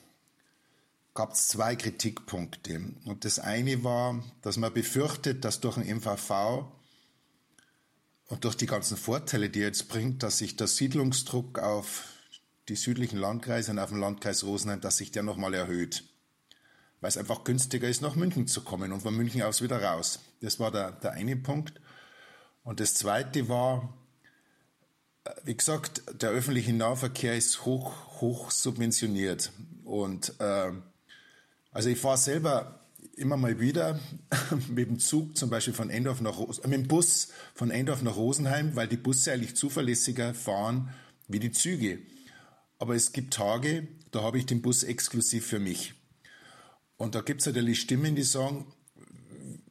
gab 1.13 1.31
es 1.31 1.47
zwei 1.47 1.75
Kritikpunkte. 1.75 2.93
Und 3.05 3.25
das 3.25 3.39
eine 3.39 3.83
war, 3.83 4.21
dass 4.41 4.57
man 4.57 4.73
befürchtet, 4.73 5.45
dass 5.45 5.61
durch 5.61 5.77
ein 5.77 5.87
MVV 5.97 6.65
und 8.31 8.45
durch 8.45 8.55
die 8.55 8.65
ganzen 8.65 8.95
Vorteile, 8.95 9.49
die 9.49 9.59
er 9.59 9.67
jetzt 9.67 9.89
bringt, 9.89 10.23
dass 10.23 10.37
sich 10.37 10.55
der 10.55 10.67
Siedlungsdruck 10.67 11.59
auf 11.59 12.05
die 12.69 12.77
südlichen 12.77 13.19
Landkreise 13.19 13.71
und 13.71 13.79
auf 13.79 13.89
den 13.89 13.99
Landkreis 13.99 14.45
Rosenheim, 14.45 14.79
dass 14.79 14.95
sich 14.95 15.11
der 15.11 15.21
nochmal 15.21 15.53
erhöht. 15.53 16.05
Weil 17.01 17.09
es 17.09 17.17
einfach 17.17 17.43
günstiger 17.43 17.89
ist, 17.89 18.01
nach 18.01 18.15
München 18.15 18.47
zu 18.47 18.61
kommen 18.61 18.93
und 18.93 19.01
von 19.01 19.13
München 19.13 19.41
aus 19.41 19.61
wieder 19.61 19.83
raus. 19.83 20.19
Das 20.39 20.61
war 20.61 20.71
der, 20.71 20.91
der 20.91 21.11
eine 21.11 21.35
Punkt. 21.35 21.81
Und 22.63 22.79
das 22.79 22.93
zweite 22.93 23.49
war, 23.49 23.97
äh, 25.25 25.31
wie 25.43 25.57
gesagt, 25.57 26.01
der 26.21 26.29
öffentliche 26.29 26.71
Nahverkehr 26.71 27.35
ist 27.35 27.65
hoch, 27.65 28.21
hoch 28.21 28.49
subventioniert. 28.49 29.51
Und 29.83 30.39
äh, 30.39 30.71
also 31.73 31.89
ich 31.89 31.99
fahre 31.99 32.17
selber 32.17 32.80
immer 33.15 33.37
mal 33.37 33.59
wieder 33.59 33.99
mit 34.69 34.89
dem 34.89 34.99
Zug 34.99 35.37
zum 35.37 35.49
Beispiel 35.49 35.73
von 35.73 35.89
Endorf 35.89 36.21
nach 36.21 36.37
Ros 36.37 36.59
äh, 36.59 36.67
mit 36.67 36.79
dem 36.79 36.87
Bus 36.87 37.29
von 37.53 37.71
Endorf 37.71 38.01
nach 38.01 38.15
Rosenheim, 38.15 38.75
weil 38.75 38.87
die 38.87 38.97
Busse 38.97 39.31
eigentlich 39.31 39.55
zuverlässiger 39.55 40.33
fahren 40.33 40.93
wie 41.27 41.39
die 41.39 41.51
Züge. 41.51 41.99
Aber 42.79 42.95
es 42.95 43.11
gibt 43.11 43.33
Tage, 43.33 43.87
da 44.11 44.23
habe 44.23 44.37
ich 44.37 44.45
den 44.45 44.61
Bus 44.61 44.83
exklusiv 44.83 45.45
für 45.45 45.59
mich. 45.59 45.93
Und 46.97 47.15
da 47.15 47.21
gibt 47.21 47.41
es 47.41 47.47
natürlich 47.47 47.79
Stimmen, 47.79 48.15
die 48.15 48.23
sagen, 48.23 48.65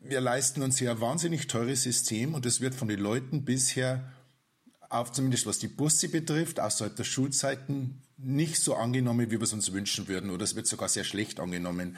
wir 0.00 0.20
leisten 0.20 0.62
uns 0.62 0.78
hier 0.78 0.90
ein 0.90 1.00
wahnsinnig 1.00 1.46
teures 1.46 1.82
System 1.82 2.34
und 2.34 2.46
es 2.46 2.60
wird 2.60 2.74
von 2.74 2.88
den 2.88 2.98
Leuten 2.98 3.44
bisher, 3.44 4.12
auch 4.88 5.10
zumindest 5.10 5.46
was 5.46 5.58
die 5.58 5.68
Busse 5.68 6.08
betrifft, 6.08 6.58
außerhalb 6.58 6.96
der 6.96 7.04
Schulzeiten 7.04 8.02
nicht 8.16 8.56
so 8.56 8.74
angenommen, 8.74 9.30
wie 9.30 9.38
wir 9.38 9.42
es 9.42 9.52
uns 9.52 9.72
wünschen 9.72 10.08
würden 10.08 10.30
oder 10.30 10.44
es 10.44 10.56
wird 10.56 10.66
sogar 10.66 10.88
sehr 10.88 11.04
schlecht 11.04 11.40
angenommen. 11.40 11.96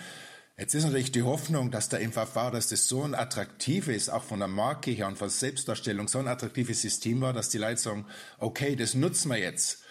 Jetzt 0.59 0.75
ist 0.75 0.85
natürlich 0.85 1.12
die 1.12 1.23
Hoffnung, 1.23 1.71
dass 1.71 1.88
der 1.88 2.06
MVV, 2.06 2.50
dass 2.52 2.68
das 2.68 2.87
so 2.87 3.02
ein 3.02 3.14
attraktives, 3.14 4.09
auch 4.09 4.23
von 4.23 4.38
der 4.38 4.49
Marke 4.49 4.90
her 4.90 5.06
und 5.06 5.16
von 5.16 5.30
Selbstdarstellung, 5.30 6.09
so 6.09 6.18
ein 6.18 6.28
attraktives 6.28 6.82
System 6.82 7.21
war, 7.23 7.32
dass 7.32 7.49
die 7.49 7.59
Leute 7.59 7.80
sagen, 7.80 8.06
okay, 8.38 8.76
das 8.76 8.94
nutzen 8.94 9.30
wir 9.30 9.38
jetzt. 9.38 9.82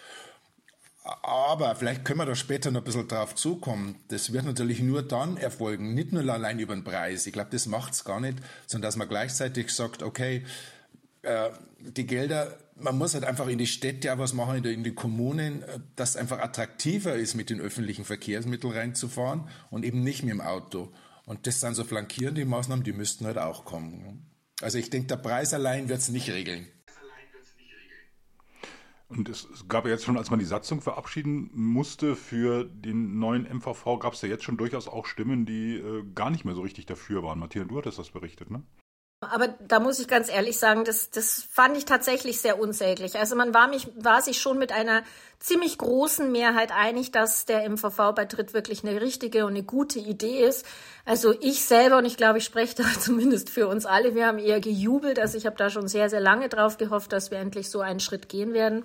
Aber 1.04 1.74
vielleicht 1.74 2.04
können 2.04 2.20
wir 2.20 2.26
da 2.26 2.36
später 2.36 2.70
noch 2.70 2.82
ein 2.82 2.84
bisschen 2.84 3.08
drauf 3.08 3.34
zukommen. 3.34 3.96
Das 4.06 4.32
wird 4.32 4.44
natürlich 4.44 4.80
nur 4.80 5.02
dann 5.02 5.36
erfolgen, 5.36 5.94
nicht 5.94 6.12
nur 6.12 6.22
allein 6.32 6.60
über 6.60 6.74
den 6.74 6.84
Preis. 6.84 7.26
Ich 7.26 7.32
glaube, 7.32 7.50
das 7.50 7.66
macht 7.66 7.94
es 7.94 8.04
gar 8.04 8.20
nicht, 8.20 8.38
sondern 8.66 8.86
dass 8.86 8.96
man 8.96 9.08
gleichzeitig 9.08 9.70
sagt, 9.70 10.04
okay, 10.04 10.44
äh, 11.22 11.50
die 11.80 12.06
Gelder, 12.06 12.56
man 12.82 12.98
muss 12.98 13.14
halt 13.14 13.24
einfach 13.24 13.48
in 13.48 13.58
die 13.58 13.66
Städte 13.66 14.12
auch 14.12 14.18
was 14.18 14.32
machen, 14.32 14.56
in 14.56 14.62
die, 14.62 14.74
in 14.74 14.84
die 14.84 14.94
Kommunen, 14.94 15.62
äh, 15.62 15.80
dass 15.96 16.10
es 16.10 16.16
einfach 16.16 16.38
attraktiver 16.38 17.14
ist, 17.14 17.34
mit 17.34 17.50
den 17.50 17.60
öffentlichen 17.60 18.04
Verkehrsmitteln 18.04 18.72
reinzufahren 18.72 19.48
und 19.70 19.84
eben 19.84 20.02
nicht 20.02 20.22
mit 20.22 20.32
dem 20.32 20.40
Auto. 20.40 20.92
Und 21.24 21.46
das 21.46 21.60
sind 21.60 21.74
so 21.74 21.84
flankierende 21.84 22.44
Maßnahmen, 22.44 22.84
die 22.84 22.92
müssten 22.92 23.26
halt 23.26 23.38
auch 23.38 23.64
kommen. 23.64 24.26
Also 24.60 24.78
ich 24.78 24.90
denke, 24.90 25.08
der 25.08 25.16
Preis 25.16 25.54
allein 25.54 25.88
wird 25.88 26.00
es 26.00 26.08
nicht 26.08 26.30
regeln. 26.30 26.66
Und 29.08 29.28
es, 29.28 29.46
gab 29.68 29.84
ja 29.84 29.90
jetzt 29.90 30.04
schon, 30.04 30.16
als 30.16 30.30
man 30.30 30.38
die 30.38 30.46
Satzung 30.46 30.80
verabschieden 30.80 31.50
musste 31.52 32.16
für 32.16 32.64
den 32.64 33.18
neuen 33.18 33.42
MVV, 33.42 33.98
gab 33.98 34.14
es 34.14 34.22
ja 34.22 34.28
jetzt 34.28 34.42
schon 34.42 34.56
durchaus 34.56 34.88
auch 34.88 35.04
Stimmen, 35.04 35.44
die 35.44 35.76
äh, 35.76 36.02
gar 36.14 36.30
nicht 36.30 36.46
mehr 36.46 36.54
so 36.54 36.62
richtig 36.62 36.86
dafür 36.86 37.22
waren. 37.22 37.38
Martina, 37.38 37.66
du 37.66 37.76
hattest 37.76 37.98
das 37.98 38.10
berichtet, 38.10 38.50
ne? 38.50 38.62
Aber 39.30 39.48
da 39.48 39.78
muss 39.78 40.00
ich 40.00 40.08
ganz 40.08 40.28
ehrlich 40.28 40.58
sagen, 40.58 40.84
das, 40.84 41.10
das 41.10 41.46
fand 41.50 41.76
ich 41.76 41.84
tatsächlich 41.84 42.40
sehr 42.40 42.58
unsäglich. 42.58 43.18
Also 43.18 43.36
man 43.36 43.54
war, 43.54 43.68
mich, 43.68 43.88
war 43.96 44.20
sich 44.20 44.40
schon 44.40 44.58
mit 44.58 44.72
einer 44.72 45.02
ziemlich 45.38 45.78
großen 45.78 46.30
Mehrheit 46.30 46.72
einig, 46.72 47.12
dass 47.12 47.46
der 47.46 47.68
MVV-Beitritt 47.68 48.52
wirklich 48.52 48.84
eine 48.84 49.00
richtige 49.00 49.44
und 49.44 49.52
eine 49.52 49.62
gute 49.62 49.98
Idee 49.98 50.44
ist. 50.44 50.66
Also 51.04 51.34
ich 51.40 51.64
selber, 51.64 51.98
und 51.98 52.04
ich 52.04 52.16
glaube, 52.16 52.38
ich 52.38 52.44
spreche 52.44 52.76
da 52.76 52.84
zumindest 53.00 53.50
für 53.50 53.68
uns 53.68 53.86
alle, 53.86 54.14
wir 54.14 54.26
haben 54.26 54.38
eher 54.38 54.60
gejubelt. 54.60 55.18
Also 55.18 55.38
ich 55.38 55.46
habe 55.46 55.56
da 55.56 55.70
schon 55.70 55.88
sehr, 55.88 56.10
sehr 56.10 56.20
lange 56.20 56.48
drauf 56.48 56.76
gehofft, 56.76 57.12
dass 57.12 57.30
wir 57.30 57.38
endlich 57.38 57.70
so 57.70 57.80
einen 57.80 58.00
Schritt 58.00 58.28
gehen 58.28 58.52
werden. 58.52 58.84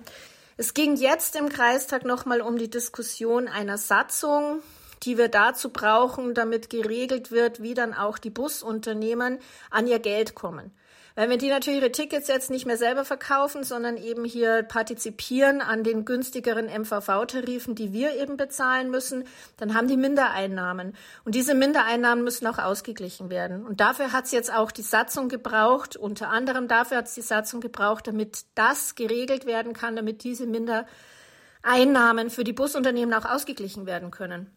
Es 0.56 0.74
ging 0.74 0.96
jetzt 0.96 1.36
im 1.36 1.48
Kreistag 1.48 2.04
nochmal 2.04 2.40
um 2.40 2.58
die 2.58 2.70
Diskussion 2.70 3.46
einer 3.46 3.78
Satzung, 3.78 4.60
die 5.02 5.18
wir 5.18 5.28
dazu 5.28 5.70
brauchen, 5.70 6.34
damit 6.34 6.70
geregelt 6.70 7.30
wird, 7.30 7.62
wie 7.62 7.74
dann 7.74 7.94
auch 7.94 8.18
die 8.18 8.30
Busunternehmen 8.30 9.38
an 9.70 9.86
ihr 9.86 9.98
Geld 9.98 10.34
kommen. 10.34 10.72
Weil 11.18 11.30
wenn 11.30 11.40
die 11.40 11.48
natürlich 11.48 11.80
ihre 11.80 11.90
Tickets 11.90 12.28
jetzt 12.28 12.48
nicht 12.48 12.64
mehr 12.64 12.76
selber 12.76 13.04
verkaufen, 13.04 13.64
sondern 13.64 13.96
eben 13.96 14.24
hier 14.24 14.62
partizipieren 14.62 15.60
an 15.60 15.82
den 15.82 16.04
günstigeren 16.04 16.66
MVV-Tarifen, 16.66 17.74
die 17.74 17.92
wir 17.92 18.14
eben 18.14 18.36
bezahlen 18.36 18.88
müssen, 18.88 19.24
dann 19.56 19.74
haben 19.74 19.88
die 19.88 19.96
Mindereinnahmen. 19.96 20.94
Und 21.24 21.34
diese 21.34 21.56
Mindereinnahmen 21.56 22.22
müssen 22.22 22.46
auch 22.46 22.58
ausgeglichen 22.58 23.30
werden. 23.30 23.66
Und 23.66 23.80
dafür 23.80 24.12
hat 24.12 24.26
es 24.26 24.30
jetzt 24.30 24.54
auch 24.54 24.70
die 24.70 24.82
Satzung 24.82 25.28
gebraucht, 25.28 25.96
unter 25.96 26.28
anderem 26.28 26.68
dafür 26.68 26.98
hat 26.98 27.06
es 27.06 27.14
die 27.14 27.22
Satzung 27.22 27.60
gebraucht, 27.60 28.06
damit 28.06 28.44
das 28.54 28.94
geregelt 28.94 29.44
werden 29.44 29.72
kann, 29.72 29.96
damit 29.96 30.22
diese 30.22 30.46
Mindereinnahmen 30.46 32.30
für 32.30 32.44
die 32.44 32.52
Busunternehmen 32.52 33.12
auch 33.12 33.28
ausgeglichen 33.28 33.86
werden 33.86 34.12
können. 34.12 34.52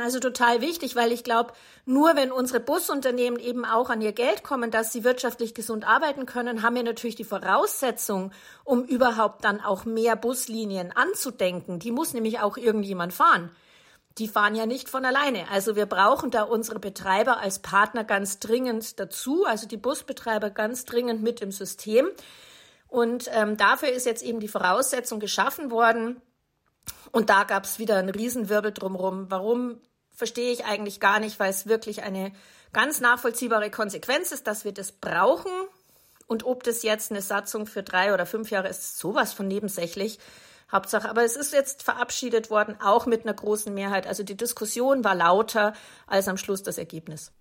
Also 0.00 0.18
total 0.18 0.60
wichtig, 0.60 0.96
weil 0.96 1.12
ich 1.12 1.22
glaube, 1.22 1.52
nur 1.84 2.16
wenn 2.16 2.32
unsere 2.32 2.58
Busunternehmen 2.58 3.38
eben 3.38 3.64
auch 3.64 3.88
an 3.88 4.00
ihr 4.00 4.12
Geld 4.12 4.42
kommen, 4.42 4.70
dass 4.70 4.92
sie 4.92 5.04
wirtschaftlich 5.04 5.54
gesund 5.54 5.86
arbeiten 5.86 6.26
können, 6.26 6.62
haben 6.62 6.74
wir 6.74 6.82
natürlich 6.82 7.14
die 7.14 7.24
Voraussetzung, 7.24 8.32
um 8.64 8.84
überhaupt 8.84 9.44
dann 9.44 9.60
auch 9.60 9.84
mehr 9.84 10.16
Buslinien 10.16 10.92
anzudenken. 10.92 11.78
Die 11.78 11.92
muss 11.92 12.14
nämlich 12.14 12.40
auch 12.40 12.56
irgendjemand 12.56 13.12
fahren. 13.12 13.50
Die 14.18 14.26
fahren 14.26 14.56
ja 14.56 14.66
nicht 14.66 14.88
von 14.88 15.04
alleine. 15.04 15.48
Also 15.50 15.76
wir 15.76 15.86
brauchen 15.86 16.32
da 16.32 16.42
unsere 16.42 16.80
Betreiber 16.80 17.38
als 17.38 17.60
Partner 17.60 18.02
ganz 18.02 18.40
dringend 18.40 18.98
dazu, 18.98 19.44
also 19.44 19.68
die 19.68 19.76
Busbetreiber 19.76 20.50
ganz 20.50 20.84
dringend 20.84 21.22
mit 21.22 21.40
im 21.42 21.52
System. 21.52 22.08
Und 22.88 23.30
ähm, 23.32 23.56
dafür 23.56 23.90
ist 23.90 24.04
jetzt 24.04 24.24
eben 24.24 24.40
die 24.40 24.48
Voraussetzung 24.48 25.20
geschaffen 25.20 25.70
worden, 25.70 26.20
und 27.12 27.30
da 27.30 27.44
gab 27.44 27.64
es 27.64 27.78
wieder 27.78 27.96
einen 27.96 28.10
Riesenwirbel 28.10 28.72
drumherum. 28.72 29.30
Warum 29.30 29.80
verstehe 30.20 30.52
ich 30.52 30.64
eigentlich 30.64 31.00
gar 31.00 31.18
nicht, 31.18 31.40
weil 31.40 31.50
es 31.50 31.66
wirklich 31.66 32.02
eine 32.02 32.32
ganz 32.72 33.00
nachvollziehbare 33.00 33.70
Konsequenz 33.70 34.32
ist, 34.32 34.46
dass 34.46 34.64
wir 34.64 34.72
das 34.72 34.92
brauchen. 34.92 35.50
Und 36.26 36.44
ob 36.44 36.62
das 36.62 36.82
jetzt 36.82 37.10
eine 37.10 37.22
Satzung 37.22 37.66
für 37.66 37.82
drei 37.82 38.14
oder 38.14 38.26
fünf 38.26 38.50
Jahre 38.50 38.68
ist, 38.68 38.98
sowas 38.98 39.32
von 39.32 39.48
nebensächlich. 39.48 40.18
Hauptsache, 40.70 41.08
aber 41.08 41.24
es 41.24 41.34
ist 41.34 41.52
jetzt 41.52 41.82
verabschiedet 41.82 42.48
worden, 42.48 42.76
auch 42.80 43.06
mit 43.06 43.24
einer 43.24 43.34
großen 43.34 43.74
Mehrheit. 43.74 44.06
Also 44.06 44.22
die 44.22 44.36
Diskussion 44.36 45.02
war 45.02 45.16
lauter 45.16 45.72
als 46.06 46.28
am 46.28 46.36
Schluss 46.36 46.62
das 46.62 46.78
Ergebnis. 46.78 47.32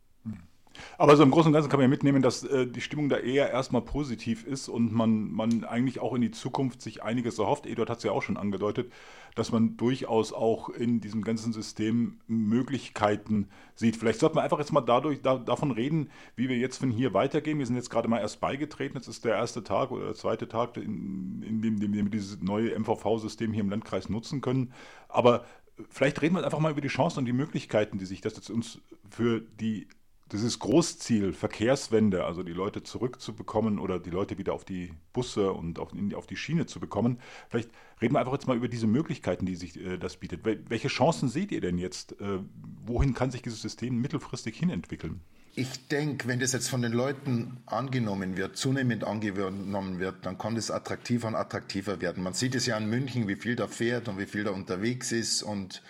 Aber 0.97 1.15
so 1.15 1.23
im 1.23 1.31
Großen 1.31 1.47
und 1.49 1.53
Ganzen 1.53 1.69
kann 1.69 1.79
man 1.79 1.85
ja 1.85 1.89
mitnehmen, 1.89 2.21
dass 2.21 2.43
äh, 2.43 2.67
die 2.67 2.81
Stimmung 2.81 3.09
da 3.09 3.17
eher 3.17 3.51
erstmal 3.51 3.81
positiv 3.81 4.45
ist 4.45 4.67
und 4.69 4.93
man, 4.93 5.31
man 5.31 5.63
eigentlich 5.63 5.99
auch 5.99 6.13
in 6.13 6.21
die 6.21 6.31
Zukunft 6.31 6.81
sich 6.81 7.03
einiges 7.03 7.39
erhofft. 7.39 7.65
Eduard 7.65 7.89
hat 7.89 7.97
es 7.97 8.03
ja 8.03 8.11
auch 8.11 8.21
schon 8.21 8.37
angedeutet, 8.37 8.91
dass 9.35 9.51
man 9.51 9.77
durchaus 9.77 10.33
auch 10.33 10.69
in 10.69 11.01
diesem 11.01 11.23
ganzen 11.23 11.53
System 11.53 12.19
Möglichkeiten 12.27 13.47
sieht. 13.75 13.95
Vielleicht 13.95 14.19
sollte 14.19 14.35
man 14.35 14.43
einfach 14.43 14.59
jetzt 14.59 14.73
mal 14.73 14.81
dadurch, 14.81 15.21
da, 15.21 15.37
davon 15.37 15.71
reden, 15.71 16.09
wie 16.35 16.49
wir 16.49 16.57
jetzt 16.57 16.77
von 16.77 16.91
hier 16.91 17.13
weitergehen. 17.13 17.59
Wir 17.59 17.65
sind 17.65 17.75
jetzt 17.75 17.89
gerade 17.89 18.07
mal 18.07 18.19
erst 18.19 18.41
beigetreten. 18.41 18.97
Jetzt 18.97 19.07
ist 19.07 19.25
der 19.25 19.35
erste 19.35 19.63
Tag 19.63 19.91
oder 19.91 20.05
der 20.05 20.15
zweite 20.15 20.47
Tag, 20.47 20.77
in, 20.77 21.41
in 21.43 21.61
dem, 21.61 21.79
dem 21.79 21.93
wir 21.93 22.03
dieses 22.11 22.41
neue 22.41 22.77
MVV-System 22.77 23.53
hier 23.53 23.63
im 23.63 23.69
Landkreis 23.69 24.09
nutzen 24.09 24.41
können. 24.41 24.73
Aber 25.07 25.45
vielleicht 25.89 26.21
reden 26.21 26.35
wir 26.35 26.43
einfach 26.43 26.59
mal 26.59 26.71
über 26.71 26.81
die 26.81 26.87
Chancen 26.87 27.19
und 27.19 27.25
die 27.25 27.33
Möglichkeiten, 27.33 27.97
die 27.97 28.05
sich 28.05 28.21
das 28.21 28.35
jetzt 28.35 28.49
uns 28.49 28.79
für 29.09 29.41
die 29.59 29.87
dieses 30.31 30.59
Großziel, 30.59 31.33
Verkehrswende, 31.33 32.25
also 32.25 32.43
die 32.43 32.53
Leute 32.53 32.83
zurückzubekommen 32.83 33.79
oder 33.79 33.99
die 33.99 34.09
Leute 34.09 34.37
wieder 34.37 34.53
auf 34.53 34.63
die 34.63 34.93
Busse 35.13 35.51
und 35.51 35.79
auf, 35.79 35.91
auf 36.15 36.27
die 36.27 36.35
Schiene 36.35 36.65
zu 36.65 36.79
bekommen. 36.79 37.19
Vielleicht 37.49 37.69
reden 38.01 38.13
wir 38.13 38.19
einfach 38.19 38.33
jetzt 38.33 38.47
mal 38.47 38.57
über 38.57 38.67
diese 38.67 38.87
Möglichkeiten, 38.87 39.45
die 39.45 39.55
sich 39.55 39.79
äh, 39.79 39.97
das 39.97 40.17
bietet. 40.17 40.41
Welche 40.43 40.87
Chancen 40.87 41.29
seht 41.29 41.51
ihr 41.51 41.61
denn 41.61 41.77
jetzt? 41.77 42.19
Äh, 42.21 42.39
wohin 42.85 43.13
kann 43.13 43.31
sich 43.31 43.41
dieses 43.41 43.61
System 43.61 43.99
mittelfristig 43.99 44.57
hin 44.57 44.69
entwickeln? 44.69 45.21
Ich 45.55 45.87
denke, 45.87 46.27
wenn 46.27 46.39
das 46.39 46.53
jetzt 46.53 46.69
von 46.69 46.81
den 46.83 46.93
Leuten 46.93 47.57
angenommen 47.65 48.37
wird, 48.37 48.55
zunehmend 48.55 49.03
angenommen 49.03 49.99
wird, 49.99 50.25
dann 50.25 50.37
kann 50.37 50.55
das 50.55 50.69
attraktiver 50.69 51.27
und 51.27 51.35
attraktiver 51.35 52.01
werden. 52.01 52.23
Man 52.23 52.33
sieht 52.33 52.55
es 52.55 52.67
ja 52.67 52.77
in 52.77 52.87
München, 52.87 53.27
wie 53.27 53.35
viel 53.35 53.55
da 53.55 53.67
fährt 53.67 54.07
und 54.07 54.19
wie 54.19 54.27
viel 54.27 54.43
da 54.43 54.51
unterwegs 54.51 55.11
ist 55.11 55.41
und 55.41 55.81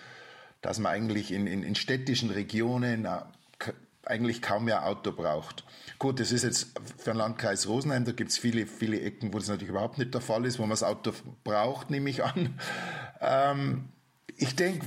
dass 0.62 0.78
man 0.78 0.92
eigentlich 0.92 1.30
in, 1.30 1.46
in, 1.46 1.62
in 1.62 1.74
städtischen 1.74 2.30
Regionen 2.30 3.06
eigentlich 4.10 4.42
kaum 4.42 4.66
mehr 4.66 4.86
Auto 4.86 5.12
braucht. 5.12 5.64
Gut, 5.98 6.20
das 6.20 6.32
ist 6.32 6.44
jetzt 6.44 6.78
für 6.98 7.12
den 7.12 7.16
Landkreis 7.16 7.68
Rosenheim, 7.68 8.04
da 8.04 8.12
gibt 8.12 8.30
es 8.30 8.38
viele, 8.38 8.66
viele 8.66 9.00
Ecken, 9.00 9.32
wo 9.32 9.38
das 9.38 9.48
natürlich 9.48 9.70
überhaupt 9.70 9.98
nicht 9.98 10.12
der 10.12 10.20
Fall 10.20 10.44
ist, 10.44 10.58
wo 10.58 10.62
man 10.62 10.70
das 10.70 10.82
Auto 10.82 11.12
braucht, 11.44 11.90
nehme 11.90 12.10
ich 12.10 12.24
an. 12.24 12.58
Ähm, 13.20 13.88
ich 14.36 14.56
denke, 14.56 14.86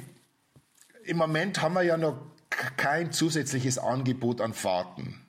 im 1.03 1.18
Moment 1.18 1.62
haben 1.62 1.75
wir 1.75 1.84
ja 1.84 1.98
noch 1.98 2.20
kein 2.77 3.12
zusätzliches 3.12 3.77
Angebot 3.77 4.42
an 4.42 4.53
Fahrten. 4.53 5.25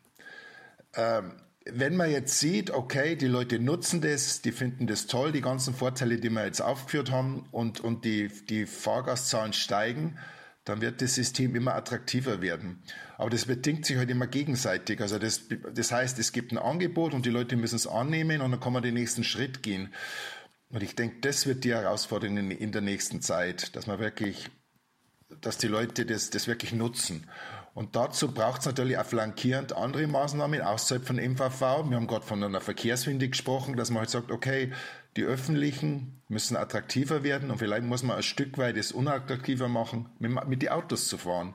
Ähm, 0.95 1.33
wenn 1.67 1.97
man 1.97 2.11
jetzt 2.11 2.39
sieht, 2.39 2.71
okay, 2.71 3.17
die 3.17 3.27
Leute 3.27 3.59
nutzen 3.59 4.01
das, 4.01 4.43
die 4.43 4.53
finden 4.53 4.87
das 4.87 5.07
toll, 5.07 5.33
die 5.33 5.41
ganzen 5.41 5.75
Vorteile, 5.75 6.19
die 6.19 6.29
wir 6.31 6.45
jetzt 6.45 6.61
aufgeführt 6.61 7.11
haben 7.11 7.47
und, 7.53 7.81
und 7.81 8.05
die, 8.05 8.29
die 8.29 8.67
Fahrgastzahlen 8.67 9.55
steigen, 9.55 10.19
dann 10.65 10.81
wird 10.81 11.01
das 11.01 11.15
System 11.15 11.55
immer 11.55 11.75
attraktiver 11.75 12.43
werden. 12.43 12.83
Aber 13.17 13.31
das 13.31 13.47
bedingt 13.47 13.87
sich 13.87 13.97
halt 13.97 14.11
immer 14.11 14.27
gegenseitig. 14.27 15.01
Also 15.01 15.19
das, 15.19 15.43
das 15.73 15.93
heißt, 15.93 16.19
es 16.19 16.33
gibt 16.33 16.53
ein 16.53 16.59
Angebot 16.59 17.15
und 17.15 17.27
die 17.27 17.31
Leute 17.31 17.57
müssen 17.57 17.77
es 17.77 17.87
annehmen 17.87 18.41
und 18.41 18.51
dann 18.51 18.61
kann 18.61 18.73
man 18.73 18.83
den 18.83 18.95
nächsten 18.95 19.25
Schritt 19.25 19.63
gehen. 19.63 19.93
Und 20.71 20.83
ich 20.83 20.97
denke, 20.97 21.19
das 21.21 21.47
wird 21.47 21.63
die 21.65 21.73
Herausforderung 21.73 22.37
in, 22.37 22.51
in 22.51 22.73
der 22.73 22.83
nächsten 22.83 23.23
Zeit, 23.23 23.77
dass 23.77 23.87
man 23.87 24.01
wirklich, 24.01 24.51
dass 25.41 25.59
die 25.59 25.69
Leute 25.69 26.05
das, 26.07 26.31
das 26.31 26.49
wirklich 26.49 26.73
nutzen. 26.73 27.29
Und 27.75 27.97
dazu 27.97 28.33
braucht 28.33 28.61
es 28.61 28.67
natürlich 28.67 28.99
auch 28.99 29.07
flankierend 29.07 29.77
andere 29.77 30.07
Maßnahmen 30.07 30.61
außerhalb 30.61 31.05
von 31.05 31.17
MVV. 31.17 31.61
Wir 31.89 31.97
haben 31.97 32.07
gerade 32.07 32.27
von 32.27 32.43
einer 32.43 32.61
Verkehrswende 32.61 33.29
gesprochen, 33.29 33.77
dass 33.77 33.91
man 33.91 34.01
halt 34.01 34.11
sagt, 34.11 34.31
okay, 34.31 34.73
die 35.17 35.25
öffentlichen 35.25 36.23
müssen 36.29 36.57
attraktiver 36.57 37.23
werden 37.23 37.51
und 37.51 37.59
vielleicht 37.59 37.85
muss 37.85 38.03
man 38.03 38.17
ein 38.17 38.23
Stück 38.23 38.59
weit 38.59 38.77
es 38.77 38.91
unattraktiver 38.91 39.69
machen, 39.69 40.09
mit, 40.19 40.49
mit 40.49 40.63
den 40.63 40.71
Autos 40.71 41.09
zu 41.09 41.19
fahren. 41.19 41.55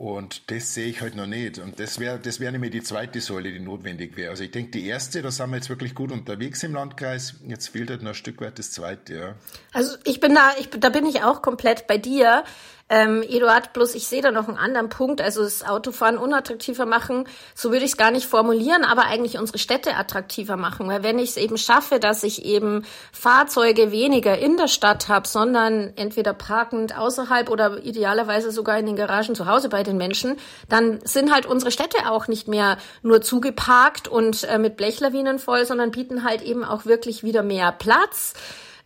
Und 0.00 0.50
das 0.50 0.72
sehe 0.72 0.86
ich 0.86 1.02
halt 1.02 1.14
noch 1.14 1.26
nicht. 1.26 1.58
Und 1.58 1.78
das 1.78 1.98
wäre 1.98 2.18
das 2.18 2.40
wäre 2.40 2.52
nämlich 2.52 2.70
die 2.70 2.82
zweite 2.82 3.20
Säule, 3.20 3.52
die 3.52 3.60
notwendig 3.60 4.16
wäre. 4.16 4.30
Also 4.30 4.42
ich 4.42 4.50
denke, 4.50 4.70
die 4.70 4.86
erste, 4.86 5.20
da 5.20 5.30
sind 5.30 5.50
wir 5.50 5.56
jetzt 5.56 5.68
wirklich 5.68 5.94
gut 5.94 6.10
unterwegs 6.10 6.62
im 6.62 6.72
Landkreis. 6.72 7.34
Jetzt 7.46 7.68
fehlt 7.68 7.90
halt 7.90 8.00
noch 8.00 8.12
ein 8.12 8.14
Stück 8.14 8.40
weit 8.40 8.58
das 8.58 8.70
zweite, 8.70 9.14
ja. 9.14 9.34
Also 9.74 9.98
ich 10.04 10.18
bin 10.18 10.34
da, 10.34 10.52
ich, 10.58 10.70
da 10.70 10.88
bin 10.88 11.04
ich 11.04 11.22
auch 11.22 11.42
komplett 11.42 11.86
bei 11.86 11.98
dir. 11.98 12.44
Ähm, 12.92 13.22
Eduard, 13.22 13.72
bloß 13.72 13.94
ich 13.94 14.08
sehe 14.08 14.20
da 14.20 14.32
noch 14.32 14.48
einen 14.48 14.56
anderen 14.56 14.88
Punkt, 14.88 15.20
also 15.20 15.44
das 15.44 15.64
Autofahren 15.64 16.18
unattraktiver 16.18 16.86
machen, 16.86 17.24
so 17.54 17.70
würde 17.70 17.84
ich 17.84 17.92
es 17.92 17.96
gar 17.96 18.10
nicht 18.10 18.26
formulieren, 18.26 18.82
aber 18.82 19.04
eigentlich 19.04 19.38
unsere 19.38 19.58
Städte 19.58 19.94
attraktiver 19.94 20.56
machen. 20.56 20.88
Weil 20.88 21.04
wenn 21.04 21.20
ich 21.20 21.30
es 21.30 21.36
eben 21.36 21.56
schaffe, 21.56 22.00
dass 22.00 22.24
ich 22.24 22.44
eben 22.44 22.84
Fahrzeuge 23.12 23.92
weniger 23.92 24.36
in 24.36 24.56
der 24.56 24.66
Stadt 24.66 25.08
habe, 25.08 25.28
sondern 25.28 25.92
entweder 25.94 26.34
parkend 26.34 26.98
außerhalb 26.98 27.48
oder 27.48 27.78
idealerweise 27.84 28.50
sogar 28.50 28.76
in 28.80 28.86
den 28.86 28.96
Garagen 28.96 29.36
zu 29.36 29.46
Hause 29.46 29.68
bei 29.68 29.84
den 29.84 29.96
Menschen, 29.96 30.36
dann 30.68 30.98
sind 31.04 31.32
halt 31.32 31.46
unsere 31.46 31.70
Städte 31.70 32.10
auch 32.10 32.26
nicht 32.26 32.48
mehr 32.48 32.76
nur 33.02 33.22
zugeparkt 33.22 34.08
und 34.08 34.42
äh, 34.42 34.58
mit 34.58 34.76
Blechlawinen 34.76 35.38
voll, 35.38 35.64
sondern 35.64 35.92
bieten 35.92 36.24
halt 36.24 36.42
eben 36.42 36.64
auch 36.64 36.86
wirklich 36.86 37.22
wieder 37.22 37.44
mehr 37.44 37.70
Platz 37.70 38.34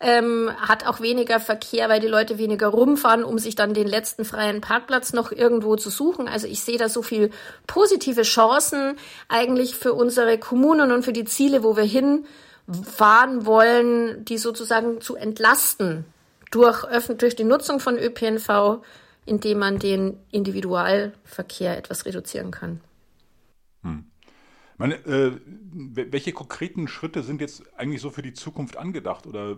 ähm, 0.00 0.50
hat 0.58 0.86
auch 0.86 1.00
weniger 1.00 1.40
Verkehr, 1.40 1.88
weil 1.88 2.00
die 2.00 2.08
Leute 2.08 2.38
weniger 2.38 2.68
rumfahren, 2.68 3.24
um 3.24 3.38
sich 3.38 3.54
dann 3.54 3.74
den 3.74 3.86
letzten 3.86 4.24
freien 4.24 4.60
Parkplatz 4.60 5.12
noch 5.12 5.32
irgendwo 5.32 5.76
zu 5.76 5.90
suchen. 5.90 6.28
Also 6.28 6.46
ich 6.46 6.62
sehe 6.62 6.78
da 6.78 6.88
so 6.88 7.02
viel 7.02 7.30
positive 7.66 8.22
Chancen 8.22 8.96
eigentlich 9.28 9.76
für 9.76 9.92
unsere 9.92 10.38
Kommunen 10.38 10.92
und 10.92 11.04
für 11.04 11.12
die 11.12 11.24
Ziele, 11.24 11.62
wo 11.62 11.76
wir 11.76 11.84
hinfahren 11.84 13.46
wollen, 13.46 14.24
die 14.24 14.38
sozusagen 14.38 15.00
zu 15.00 15.16
entlasten 15.16 16.04
durch, 16.50 16.84
durch 17.18 17.36
die 17.36 17.44
Nutzung 17.44 17.80
von 17.80 17.98
ÖPNV, 17.98 18.80
indem 19.26 19.58
man 19.58 19.78
den 19.78 20.18
Individualverkehr 20.30 21.76
etwas 21.76 22.04
reduzieren 22.04 22.50
kann. 22.50 22.80
Hm. 23.82 24.04
Meine, 24.76 24.94
äh, 25.06 25.40
welche 25.72 26.32
konkreten 26.32 26.88
Schritte 26.88 27.22
sind 27.22 27.40
jetzt 27.40 27.62
eigentlich 27.76 28.00
so 28.00 28.10
für 28.10 28.22
die 28.22 28.32
Zukunft 28.32 28.76
angedacht? 28.76 29.26
Oder 29.26 29.52
äh, 29.52 29.56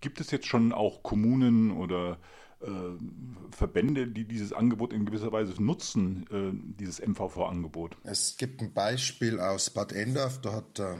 gibt 0.00 0.20
es 0.20 0.30
jetzt 0.30 0.46
schon 0.46 0.72
auch 0.72 1.02
Kommunen 1.02 1.72
oder 1.72 2.18
äh, 2.60 2.70
Verbände, 3.50 4.06
die 4.06 4.24
dieses 4.24 4.52
Angebot 4.52 4.92
in 4.92 5.04
gewisser 5.04 5.32
Weise 5.32 5.60
nutzen, 5.62 6.26
äh, 6.30 6.78
dieses 6.80 7.04
MVV-Angebot? 7.04 7.96
Es 8.04 8.36
gibt 8.36 8.62
ein 8.62 8.72
Beispiel 8.72 9.40
aus 9.40 9.70
Bad 9.70 9.92
Endorf, 9.92 10.40
da 10.40 10.52
hat 10.52 10.78
äh, 10.78 10.96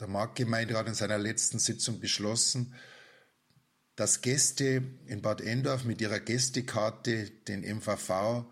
der 0.00 0.08
Marktgemeinderat 0.08 0.88
in 0.88 0.94
seiner 0.94 1.18
letzten 1.18 1.58
Sitzung 1.58 2.00
beschlossen, 2.00 2.74
dass 3.94 4.20
Gäste 4.20 4.82
in 5.06 5.22
Bad 5.22 5.40
Endorf 5.40 5.84
mit 5.84 6.00
ihrer 6.00 6.20
Gästekarte 6.20 7.30
den 7.48 7.60
MVV 7.60 8.44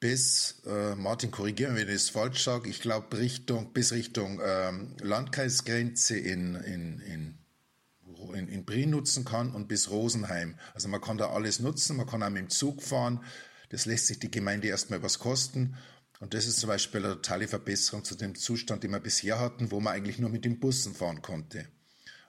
bis, 0.00 0.62
äh, 0.66 0.94
Martin, 0.96 1.30
korrigieren, 1.30 1.76
wenn 1.76 1.88
ich 1.88 1.94
es 1.94 2.08
falsch 2.08 2.42
sage, 2.42 2.68
ich 2.68 2.80
glaube 2.80 3.18
Richtung, 3.18 3.72
bis 3.72 3.92
Richtung 3.92 4.40
ähm, 4.42 4.96
Landkreisgrenze 5.00 6.18
in, 6.18 6.54
in, 6.56 7.00
in, 7.00 7.38
in, 8.34 8.48
in 8.48 8.64
Brien 8.64 8.90
nutzen 8.90 9.26
kann 9.26 9.52
und 9.54 9.68
bis 9.68 9.90
Rosenheim. 9.90 10.56
Also 10.74 10.88
man 10.88 11.02
kann 11.02 11.18
da 11.18 11.30
alles 11.30 11.60
nutzen, 11.60 11.98
man 11.98 12.06
kann 12.06 12.22
auch 12.22 12.30
mit 12.30 12.42
dem 12.42 12.50
Zug 12.50 12.82
fahren. 12.82 13.22
Das 13.68 13.84
lässt 13.84 14.06
sich 14.06 14.18
die 14.18 14.30
Gemeinde 14.30 14.68
erstmal 14.68 15.02
was 15.02 15.18
kosten. 15.18 15.76
Und 16.18 16.34
das 16.34 16.46
ist 16.46 16.60
zum 16.60 16.68
Beispiel 16.68 17.04
eine 17.04 17.14
totale 17.14 17.46
Verbesserung 17.46 18.02
zu 18.02 18.14
dem 18.14 18.34
Zustand, 18.34 18.82
den 18.82 18.90
wir 18.90 19.00
bisher 19.00 19.38
hatten, 19.38 19.70
wo 19.70 19.80
man 19.80 19.94
eigentlich 19.94 20.18
nur 20.18 20.30
mit 20.30 20.44
den 20.44 20.60
Bussen 20.60 20.94
fahren 20.94 21.22
konnte. 21.22 21.66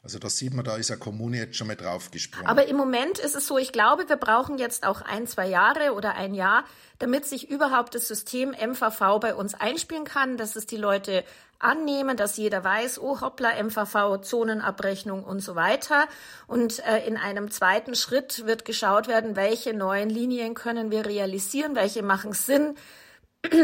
Also 0.03 0.17
da 0.17 0.29
sieht 0.29 0.55
man, 0.55 0.65
da 0.65 0.77
ist 0.77 0.89
eine 0.89 1.00
Kommune 1.00 1.38
jetzt 1.38 1.55
schon 1.55 1.67
mal 1.67 1.75
draufgesprungen. 1.75 2.48
Aber 2.48 2.67
im 2.67 2.75
Moment 2.75 3.20
ist 3.20 3.36
es 3.36 3.46
so, 3.46 3.60
ich 3.60 3.72
glaube, 3.72 4.10
wir 4.10 4.15
brauchen 4.15 4.58
jetzt 4.58 4.84
auch 4.84 5.01
ein, 5.01 5.27
zwei 5.27 5.48
Jahre 5.48 5.93
oder 5.93 6.15
ein 6.15 6.34
Jahr, 6.34 6.63
damit 6.98 7.27
sich 7.27 7.51
überhaupt 7.51 7.93
das 7.93 8.08
System 8.08 8.50
MVV 8.50 9.20
bei 9.20 9.36
uns 9.36 9.53
einspielen 9.53 10.05
kann, 10.05 10.38
dass 10.38 10.55
es 10.55 10.65
die 10.65 10.77
Leute 10.77 11.24
annehmen, 11.60 12.17
dass 12.17 12.38
jeder 12.38 12.63
weiß, 12.63 13.00
oh 13.00 13.22
hoppla, 13.22 13.62
MVV, 13.62 14.22
Zonenabrechnung 14.22 15.24
und 15.24 15.41
so 15.41 15.53
weiter. 15.53 16.08
Und 16.48 16.79
äh, 16.79 17.05
in 17.05 17.15
einem 17.15 17.51
zweiten 17.51 17.93
Schritt 17.93 18.48
wird 18.48 18.65
geschaut 18.65 19.08
werden, 19.08 19.36
welche 19.36 19.75
neuen 19.75 20.10
Linien 20.10 20.55
können 20.55 20.89
wir 20.89 21.05
realisieren, 21.05 21.75
welche 21.75 22.01
machen 22.01 22.34
Sinn. 22.34 22.75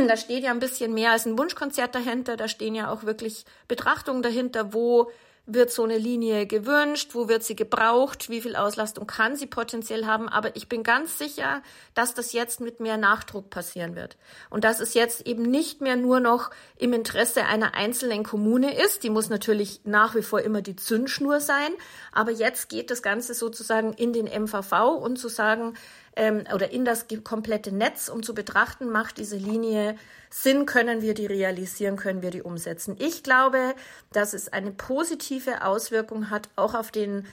Da 0.07 0.17
steht 0.17 0.43
ja 0.43 0.51
ein 0.51 0.59
bisschen 0.59 0.93
mehr 0.93 1.11
als 1.11 1.25
ein 1.25 1.37
Wunschkonzert 1.37 1.93
dahinter, 1.93 2.35
da 2.35 2.47
stehen 2.47 2.73
ja 2.73 2.89
auch 2.91 3.03
wirklich 3.03 3.45
Betrachtungen 3.67 4.23
dahinter, 4.23 4.73
wo 4.73 5.11
wird 5.47 5.71
so 5.71 5.83
eine 5.83 5.97
Linie 5.97 6.45
gewünscht, 6.45 7.11
wo 7.13 7.29
wird 7.29 7.41
sie 7.41 7.55
gebraucht, 7.55 8.29
wie 8.29 8.41
viel 8.41 8.57
Auslastung 8.57 9.07
kann 9.07 9.37
sie 9.37 9.47
potenziell 9.47 10.05
haben. 10.05 10.27
Aber 10.27 10.55
ich 10.57 10.67
bin 10.67 10.83
ganz 10.83 11.17
sicher, 11.17 11.63
dass 11.93 12.13
das 12.13 12.33
jetzt 12.33 12.59
mit 12.59 12.81
mehr 12.81 12.97
Nachdruck 12.97 13.49
passieren 13.49 13.95
wird. 13.95 14.17
Und 14.49 14.65
dass 14.65 14.81
es 14.81 14.93
jetzt 14.93 15.25
eben 15.25 15.43
nicht 15.43 15.79
mehr 15.79 15.95
nur 15.95 16.19
noch 16.19 16.51
im 16.77 16.91
Interesse 16.91 17.45
einer 17.45 17.75
einzelnen 17.75 18.23
Kommune 18.23 18.77
ist. 18.77 19.03
Die 19.03 19.09
muss 19.09 19.29
natürlich 19.29 19.79
nach 19.85 20.15
wie 20.15 20.21
vor 20.21 20.41
immer 20.41 20.61
die 20.61 20.75
Zündschnur 20.75 21.39
sein. 21.39 21.71
Aber 22.11 22.31
jetzt 22.31 22.67
geht 22.67 22.91
das 22.91 23.01
Ganze 23.01 23.33
sozusagen 23.33 23.93
in 23.93 24.11
den 24.11 24.25
MVV 24.25 24.97
und 25.01 25.17
zu 25.17 25.29
sagen, 25.29 25.75
ähm, 26.17 26.43
oder 26.53 26.71
in 26.71 26.83
das 26.83 27.05
komplette 27.23 27.71
Netz, 27.71 28.09
um 28.09 28.23
zu 28.23 28.33
betrachten, 28.33 28.89
macht 28.89 29.17
diese 29.17 29.37
Linie 29.37 29.95
Sinn, 30.29 30.65
können 30.65 31.01
wir 31.01 31.13
die 31.13 31.27
realisieren, 31.27 31.95
können 31.95 32.21
wir 32.21 32.31
die 32.31 32.41
umsetzen. 32.41 32.95
Ich 32.99 33.23
glaube, 33.23 33.75
dass 34.11 34.33
es 34.33 34.51
eine 34.51 34.71
positive 34.71 35.63
Auswirkung 35.63 36.29
hat, 36.29 36.49
auch 36.55 36.73
auf 36.73 36.91
den 36.91 37.25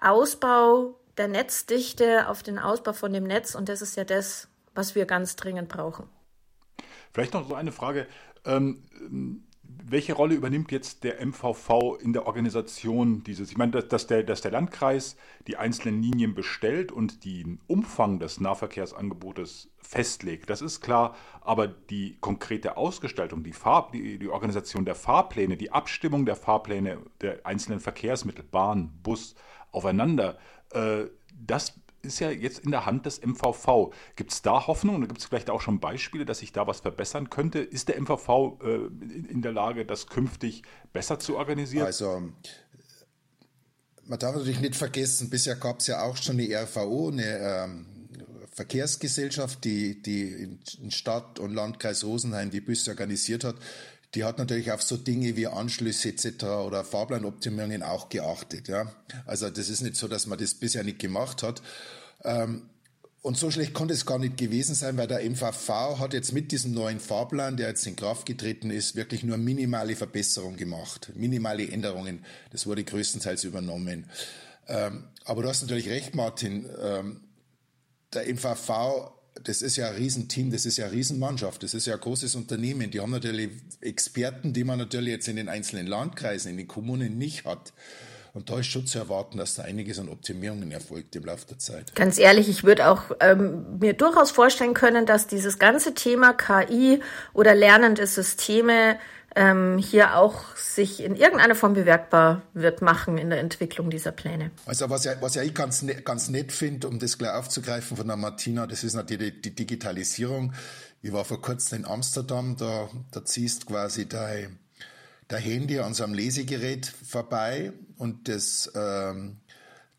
Ausbau 0.00 0.98
der 1.18 1.28
Netzdichte, 1.28 2.28
auf 2.28 2.42
den 2.42 2.58
Ausbau 2.58 2.94
von 2.94 3.12
dem 3.12 3.24
Netz. 3.24 3.54
Und 3.54 3.68
das 3.68 3.82
ist 3.82 3.96
ja 3.96 4.04
das, 4.04 4.48
was 4.74 4.94
wir 4.94 5.04
ganz 5.04 5.36
dringend 5.36 5.68
brauchen. 5.68 6.08
Vielleicht 7.12 7.34
noch 7.34 7.46
so 7.46 7.54
eine 7.54 7.72
Frage. 7.72 8.08
Ähm, 8.44 9.44
welche 9.82 10.14
Rolle 10.14 10.34
übernimmt 10.34 10.72
jetzt 10.72 11.04
der 11.04 11.24
MVV 11.24 11.98
in 12.00 12.12
der 12.12 12.26
Organisation 12.26 13.22
dieses? 13.24 13.50
Ich 13.50 13.56
meine, 13.56 13.82
dass 13.82 14.06
der, 14.06 14.22
dass 14.22 14.40
der 14.40 14.50
Landkreis 14.50 15.16
die 15.46 15.56
einzelnen 15.56 16.02
Linien 16.02 16.34
bestellt 16.34 16.92
und 16.92 17.24
den 17.24 17.60
Umfang 17.66 18.18
des 18.18 18.40
Nahverkehrsangebotes 18.40 19.70
festlegt, 19.78 20.50
das 20.50 20.62
ist 20.62 20.80
klar, 20.80 21.14
aber 21.40 21.68
die 21.68 22.16
konkrete 22.20 22.76
Ausgestaltung, 22.76 23.42
die, 23.42 23.52
Fahr 23.52 23.90
die, 23.92 24.18
die 24.18 24.28
Organisation 24.28 24.84
der 24.84 24.94
Fahrpläne, 24.94 25.56
die 25.56 25.72
Abstimmung 25.72 26.26
der 26.26 26.36
Fahrpläne 26.36 26.98
der 27.20 27.44
einzelnen 27.44 27.80
Verkehrsmittel, 27.80 28.44
Bahn, 28.44 28.90
Bus, 29.02 29.34
aufeinander, 29.72 30.38
äh, 30.70 31.04
das 31.34 31.74
ist 32.04 32.18
ja 32.20 32.30
jetzt 32.30 32.60
in 32.60 32.70
der 32.70 32.86
Hand 32.86 33.06
des 33.06 33.20
MVV. 33.24 33.92
Gibt 34.16 34.32
es 34.32 34.42
da 34.42 34.66
Hoffnung 34.66 34.96
oder 34.96 35.06
gibt 35.06 35.20
es 35.20 35.26
vielleicht 35.26 35.50
auch 35.50 35.60
schon 35.60 35.80
Beispiele, 35.80 36.24
dass 36.24 36.38
sich 36.38 36.52
da 36.52 36.66
was 36.66 36.80
verbessern 36.80 37.30
könnte? 37.30 37.60
Ist 37.60 37.88
der 37.88 38.00
MVV 38.00 38.58
äh, 38.62 38.74
in 39.28 39.42
der 39.42 39.52
Lage, 39.52 39.84
das 39.84 40.06
künftig 40.06 40.62
besser 40.92 41.18
zu 41.18 41.36
organisieren? 41.36 41.86
Also 41.86 42.22
man 44.06 44.18
darf 44.18 44.34
natürlich 44.34 44.60
nicht 44.60 44.76
vergessen, 44.76 45.30
bisher 45.30 45.56
gab 45.56 45.80
es 45.80 45.86
ja 45.86 46.02
auch 46.02 46.16
schon 46.16 46.38
die 46.38 46.54
RVO, 46.54 47.08
eine 47.10 47.38
ähm, 47.38 47.86
Verkehrsgesellschaft, 48.54 49.64
die, 49.64 50.00
die 50.00 50.58
in 50.80 50.90
Stadt 50.90 51.40
und 51.40 51.52
Landkreis 51.52 52.04
Rosenheim 52.04 52.50
die 52.50 52.60
Busse 52.60 52.90
organisiert 52.90 53.44
hat. 53.44 53.56
Die 54.14 54.24
hat 54.24 54.38
natürlich 54.38 54.70
auf 54.72 54.82
so 54.82 54.96
Dinge 54.96 55.36
wie 55.36 55.46
Anschlüsse 55.46 56.08
etc. 56.08 56.44
oder 56.44 56.84
Fahrplanoptimierungen 56.84 57.82
auch 57.82 58.08
geachtet. 58.08 58.68
Ja? 58.68 58.92
Also 59.26 59.50
das 59.50 59.68
ist 59.68 59.82
nicht 59.82 59.96
so, 59.96 60.08
dass 60.08 60.26
man 60.26 60.38
das 60.38 60.54
bisher 60.54 60.84
nicht 60.84 60.98
gemacht 60.98 61.42
hat. 61.42 61.62
Ähm, 62.22 62.70
und 63.22 63.38
so 63.38 63.50
schlecht 63.50 63.72
konnte 63.72 63.94
es 63.94 64.04
gar 64.04 64.18
nicht 64.18 64.36
gewesen 64.36 64.74
sein, 64.74 64.98
weil 64.98 65.06
der 65.06 65.24
MVV 65.28 65.98
hat 65.98 66.12
jetzt 66.12 66.32
mit 66.32 66.52
diesem 66.52 66.74
neuen 66.74 67.00
Fahrplan, 67.00 67.56
der 67.56 67.68
jetzt 67.68 67.86
in 67.86 67.96
Kraft 67.96 68.26
getreten 68.26 68.70
ist, 68.70 68.96
wirklich 68.96 69.24
nur 69.24 69.38
minimale 69.38 69.96
Verbesserungen 69.96 70.58
gemacht, 70.58 71.10
minimale 71.14 71.66
Änderungen. 71.66 72.22
Das 72.50 72.66
wurde 72.66 72.84
größtenteils 72.84 73.44
übernommen. 73.44 74.10
Ähm, 74.68 75.04
aber 75.24 75.42
du 75.42 75.48
hast 75.48 75.62
natürlich 75.62 75.88
recht, 75.88 76.14
Martin. 76.14 76.68
Ähm, 76.78 77.22
der 78.12 78.28
MVV, 78.28 79.10
das 79.44 79.62
ist 79.62 79.76
ja 79.76 79.88
ein 79.88 79.96
Riesenteam, 79.96 80.50
das 80.50 80.66
ist 80.66 80.78
ja 80.78 80.86
eine 80.86 80.94
Riesenmannschaft, 80.94 81.62
das 81.62 81.74
ist 81.74 81.86
ja 81.86 81.94
ein 81.94 82.00
großes 82.00 82.34
Unternehmen. 82.34 82.90
Die 82.90 83.00
haben 83.00 83.10
natürlich 83.10 83.50
Experten, 83.80 84.52
die 84.52 84.64
man 84.64 84.78
natürlich 84.78 85.10
jetzt 85.10 85.28
in 85.28 85.36
den 85.36 85.48
einzelnen 85.48 85.86
Landkreisen, 85.86 86.50
in 86.50 86.56
den 86.56 86.68
Kommunen 86.68 87.18
nicht 87.18 87.44
hat. 87.44 87.72
Und 88.32 88.50
da 88.50 88.58
ist 88.58 88.66
schon 88.66 88.84
zu 88.84 88.98
erwarten, 88.98 89.38
dass 89.38 89.54
da 89.54 89.62
einiges 89.62 90.00
an 90.00 90.08
Optimierungen 90.08 90.72
erfolgt 90.72 91.14
im 91.14 91.24
Laufe 91.24 91.46
der 91.46 91.58
Zeit. 91.60 91.94
Ganz 91.94 92.18
ehrlich, 92.18 92.48
ich 92.48 92.64
würde 92.64 92.88
auch 92.88 93.12
ähm, 93.20 93.78
mir 93.78 93.92
durchaus 93.92 94.32
vorstellen 94.32 94.74
können, 94.74 95.06
dass 95.06 95.28
dieses 95.28 95.60
ganze 95.60 95.94
Thema 95.94 96.32
KI 96.32 97.00
oder 97.32 97.54
lernende 97.54 98.08
Systeme 98.08 98.98
ähm, 99.36 99.78
hier 99.78 100.16
auch 100.16 100.56
sich 100.56 101.02
in 101.02 101.16
irgendeiner 101.16 101.54
Form 101.54 101.74
bewerkbar 101.74 102.42
wird 102.52 102.82
machen 102.82 103.18
in 103.18 103.30
der 103.30 103.40
Entwicklung 103.40 103.90
dieser 103.90 104.12
Pläne. 104.12 104.50
Also 104.66 104.90
was 104.90 105.04
ja, 105.04 105.14
was 105.20 105.34
ja 105.34 105.42
ich 105.42 105.54
ganz, 105.54 105.82
ne, 105.82 105.94
ganz 105.96 106.28
nett 106.28 106.52
finde, 106.52 106.88
um 106.88 106.98
das 106.98 107.18
gleich 107.18 107.32
aufzugreifen 107.32 107.96
von 107.96 108.06
der 108.06 108.16
Martina, 108.16 108.66
das 108.66 108.84
ist 108.84 108.94
natürlich 108.94 109.40
die 109.42 109.54
Digitalisierung. 109.54 110.52
Ich 111.02 111.12
war 111.12 111.24
vor 111.24 111.42
kurzem 111.42 111.80
in 111.80 111.84
Amsterdam, 111.84 112.56
da, 112.56 112.88
da 113.10 113.24
ziehst 113.24 113.66
quasi 113.66 114.08
dein 114.08 114.58
der 115.30 115.38
Handy 115.38 115.78
an 115.78 115.94
so 115.94 116.04
einem 116.04 116.14
Lesegerät 116.14 116.86
vorbei 116.86 117.72
und 117.96 118.28
das, 118.28 118.70
ähm, 118.74 119.38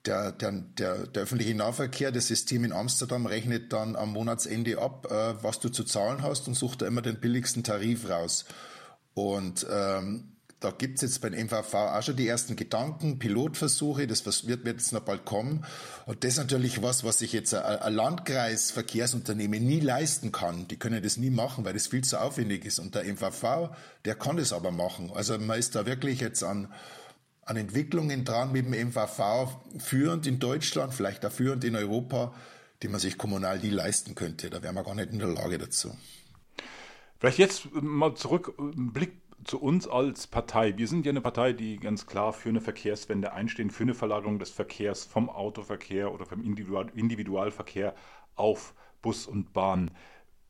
der, 0.06 0.32
der, 0.32 0.52
der, 0.52 1.08
der 1.08 1.24
öffentliche 1.24 1.56
Nahverkehr, 1.56 2.12
das 2.12 2.28
System 2.28 2.64
in 2.64 2.72
Amsterdam 2.72 3.26
rechnet 3.26 3.74
dann 3.74 3.96
am 3.96 4.14
Monatsende 4.14 4.80
ab, 4.80 5.08
äh, 5.10 5.44
was 5.44 5.60
du 5.60 5.70
zu 5.70 5.84
zahlen 5.84 6.22
hast 6.22 6.48
und 6.48 6.54
sucht 6.54 6.84
da 6.84 6.88
immer 6.88 7.02
den 7.02 7.20
billigsten 7.20 7.64
Tarif 7.64 8.08
raus. 8.08 8.46
Und 9.16 9.66
ähm, 9.72 10.36
da 10.60 10.72
gibt 10.72 10.96
es 10.96 11.02
jetzt 11.02 11.22
beim 11.22 11.34
MVV 11.34 11.74
auch 11.74 12.02
schon 12.02 12.16
die 12.16 12.28
ersten 12.28 12.56
Gedanken, 12.56 13.20
Pilotversuche, 13.20 14.08
das 14.08 14.26
wird, 14.26 14.66
wird 14.66 14.66
jetzt 14.66 14.94
noch 14.94 15.02
bald 15.02 15.26
kommen. 15.26 15.66
Und 16.06 16.24
das 16.24 16.34
ist 16.34 16.38
natürlich 16.38 16.82
was, 16.82 17.04
was 17.04 17.20
sich 17.20 17.34
jetzt 17.34 17.54
ein, 17.54 17.64
ein 17.64 17.94
Landkreisverkehrsunternehmen 17.94 19.66
nie 19.66 19.80
leisten 19.80 20.32
kann. 20.32 20.68
Die 20.68 20.78
können 20.78 21.04
das 21.04 21.18
nie 21.18 21.30
machen, 21.30 21.66
weil 21.66 21.74
das 21.74 21.88
viel 21.88 22.04
zu 22.04 22.20
aufwendig 22.20 22.66
ist. 22.66 22.80
Und 22.80 22.96
der 22.96 23.04
MVV, 23.06 23.76
der 24.06 24.16
kann 24.16 24.38
das 24.38 24.54
aber 24.54 24.72
machen. 24.72 25.12
Also 25.14 25.38
man 25.38 25.60
ist 25.60 25.76
da 25.76 25.86
wirklich 25.86 26.20
jetzt 26.20 26.44
an, 26.44 26.74
an 27.44 27.58
Entwicklungen 27.58 28.26
dran 28.26 28.52
mit 28.52 28.66
dem 28.66 28.90
MVV, 28.90 29.58
führend 29.78 30.26
in 30.26 30.40
Deutschland, 30.40 30.94
vielleicht 30.94 31.26
auch 31.26 31.32
führend 31.32 31.64
in 31.64 31.76
Europa, 31.76 32.34
die 32.82 32.88
man 32.88 33.00
sich 33.00 33.18
kommunal 33.18 33.60
nie 33.60 33.70
leisten 33.70 34.16
könnte. 34.16 34.50
Da 34.50 34.64
wären 34.64 34.76
wir 34.76 34.84
gar 34.84 34.96
nicht 34.96 35.12
in 35.12 35.20
der 35.20 35.30
Lage 35.30 35.58
dazu. 35.58 35.96
Vielleicht 37.20 37.40
jetzt 37.40 37.70
mal 37.74 38.16
zurück, 38.16 38.54
ein 38.60 38.92
Blick 38.92 39.14
zu 39.44 39.62
uns 39.62 39.88
als 39.88 40.28
Partei. 40.28 40.78
Wir 40.78 40.88
sind 40.88 41.06
ja 41.06 41.12
eine 41.12 41.22
Partei, 41.22 41.54
die 41.54 41.78
ganz 41.78 42.08
klar 42.08 42.34
für 42.34 42.50
eine 42.50 42.62
Verkehrswende 42.62 43.34
einstehen, 43.34 43.70
für 43.70 43.84
eine 43.84 43.94
Verlagerung 43.94 44.40
des 44.40 44.50
Verkehrs 44.50 45.06
vom 45.06 45.30
Autoverkehr 45.30 46.12
oder 46.12 46.26
vom 46.26 46.44
Individual 46.44 46.92
Individualverkehr 46.96 47.96
auf 48.36 48.74
Bus 49.02 49.28
und 49.28 49.54
Bahn. 49.54 49.92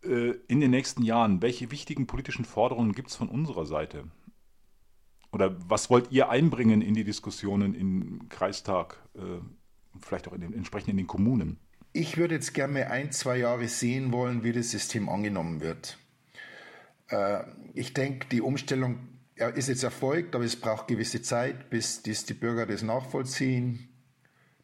Äh, 0.04 0.36
in 0.48 0.60
den 0.60 0.72
nächsten 0.72 1.04
Jahren, 1.04 1.42
welche 1.42 1.72
wichtigen 1.72 2.08
politischen 2.08 2.46
Forderungen 2.46 2.94
gibt 2.94 3.10
es 3.10 3.16
von 3.16 3.28
unserer 3.28 3.66
Seite? 3.66 4.06
Oder 5.32 5.58
was 5.70 5.90
wollt 5.90 6.12
ihr 6.12 6.30
einbringen 6.30 6.82
in 6.82 6.94
die 6.94 7.04
Diskussionen 7.04 7.76
im 7.76 8.30
Kreistag, 8.30 9.04
äh, 9.16 9.42
vielleicht 10.00 10.30
auch 10.30 10.34
in 10.34 10.42
den, 10.42 10.54
entsprechend 10.54 10.90
in 10.90 10.98
den 10.98 11.08
Kommunen? 11.08 11.60
Ich 11.92 12.18
würde 12.18 12.36
jetzt 12.36 12.54
gerne 12.54 12.90
ein, 12.90 13.12
zwei 13.12 13.38
Jahre 13.38 13.68
sehen 13.68 14.14
wollen, 14.14 14.44
wie 14.44 14.54
das 14.54 14.72
System 14.72 15.10
angenommen 15.10 15.60
wird. 15.60 15.98
Äh, 17.10 17.44
ich 17.74 17.94
denke, 17.94 18.28
die 18.30 18.42
Umstellung 18.42 19.10
ist 19.56 19.68
jetzt 19.68 19.84
erfolgt, 19.84 20.34
aber 20.34 20.46
es 20.46 20.56
braucht 20.56 20.88
gewisse 20.88 21.22
Zeit, 21.22 21.70
bis 21.70 22.02
die 22.04 22.34
Bürger 22.34 22.66
das 22.66 22.84
nachvollziehen, 22.84 23.90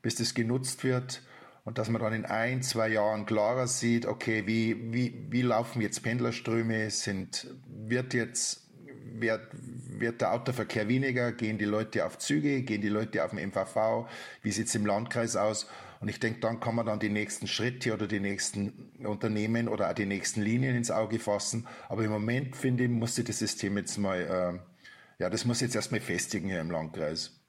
bis 0.01 0.15
das 0.15 0.34
genutzt 0.34 0.84
wird 0.84 1.21
und 1.63 1.77
dass 1.77 1.89
man 1.89 2.01
dann 2.01 2.13
in 2.13 2.25
ein, 2.25 2.63
zwei 2.63 2.88
Jahren 2.88 3.25
klarer 3.25 3.67
sieht, 3.67 4.06
okay, 4.06 4.43
wie, 4.47 4.93
wie, 4.93 5.27
wie 5.30 5.41
laufen 5.41 5.82
jetzt 5.82 6.01
Pendlerströme, 6.01 6.89
sind, 6.89 7.47
wird 7.67 8.13
jetzt, 8.13 8.67
wird, 9.13 9.47
wird 9.54 10.21
der 10.21 10.34
Autoverkehr 10.34 10.88
weniger, 10.88 11.32
gehen 11.32 11.58
die 11.58 11.65
Leute 11.65 12.06
auf 12.06 12.17
Züge, 12.17 12.63
gehen 12.63 12.82
die 12.82 12.89
Leute 12.89 13.23
auf 13.23 13.32
den 13.32 13.49
MVV, 13.49 14.08
wie 14.41 14.51
sieht 14.51 14.67
es 14.67 14.75
im 14.75 14.86
Landkreis 14.86 15.36
aus? 15.36 15.67
Und 16.01 16.09
ich 16.09 16.19
denke, 16.19 16.39
dann 16.39 16.59
kann 16.59 16.73
man 16.73 16.87
dann 16.87 16.99
die 16.99 17.09
nächsten 17.09 17.47
Schritte 17.47 17.93
oder 17.93 18.07
die 18.07 18.19
nächsten 18.19 18.91
Unternehmen 19.03 19.67
oder 19.67 19.89
auch 19.89 19.93
die 19.93 20.07
nächsten 20.07 20.41
Linien 20.41 20.75
ins 20.75 20.89
Auge 20.89 21.19
fassen. 21.19 21.67
Aber 21.89 22.03
im 22.03 22.09
Moment, 22.09 22.55
finde 22.55 22.85
ich, 22.85 22.89
muss 22.89 23.15
sich 23.15 23.25
das 23.25 23.37
System 23.37 23.77
jetzt 23.77 23.97
mal, 23.99 24.19
äh, 24.19 25.21
ja, 25.21 25.29
das 25.29 25.45
muss 25.45 25.61
jetzt 25.61 25.75
erstmal 25.75 26.01
festigen 26.01 26.49
hier 26.49 26.59
im 26.59 26.71
Landkreis. 26.71 27.39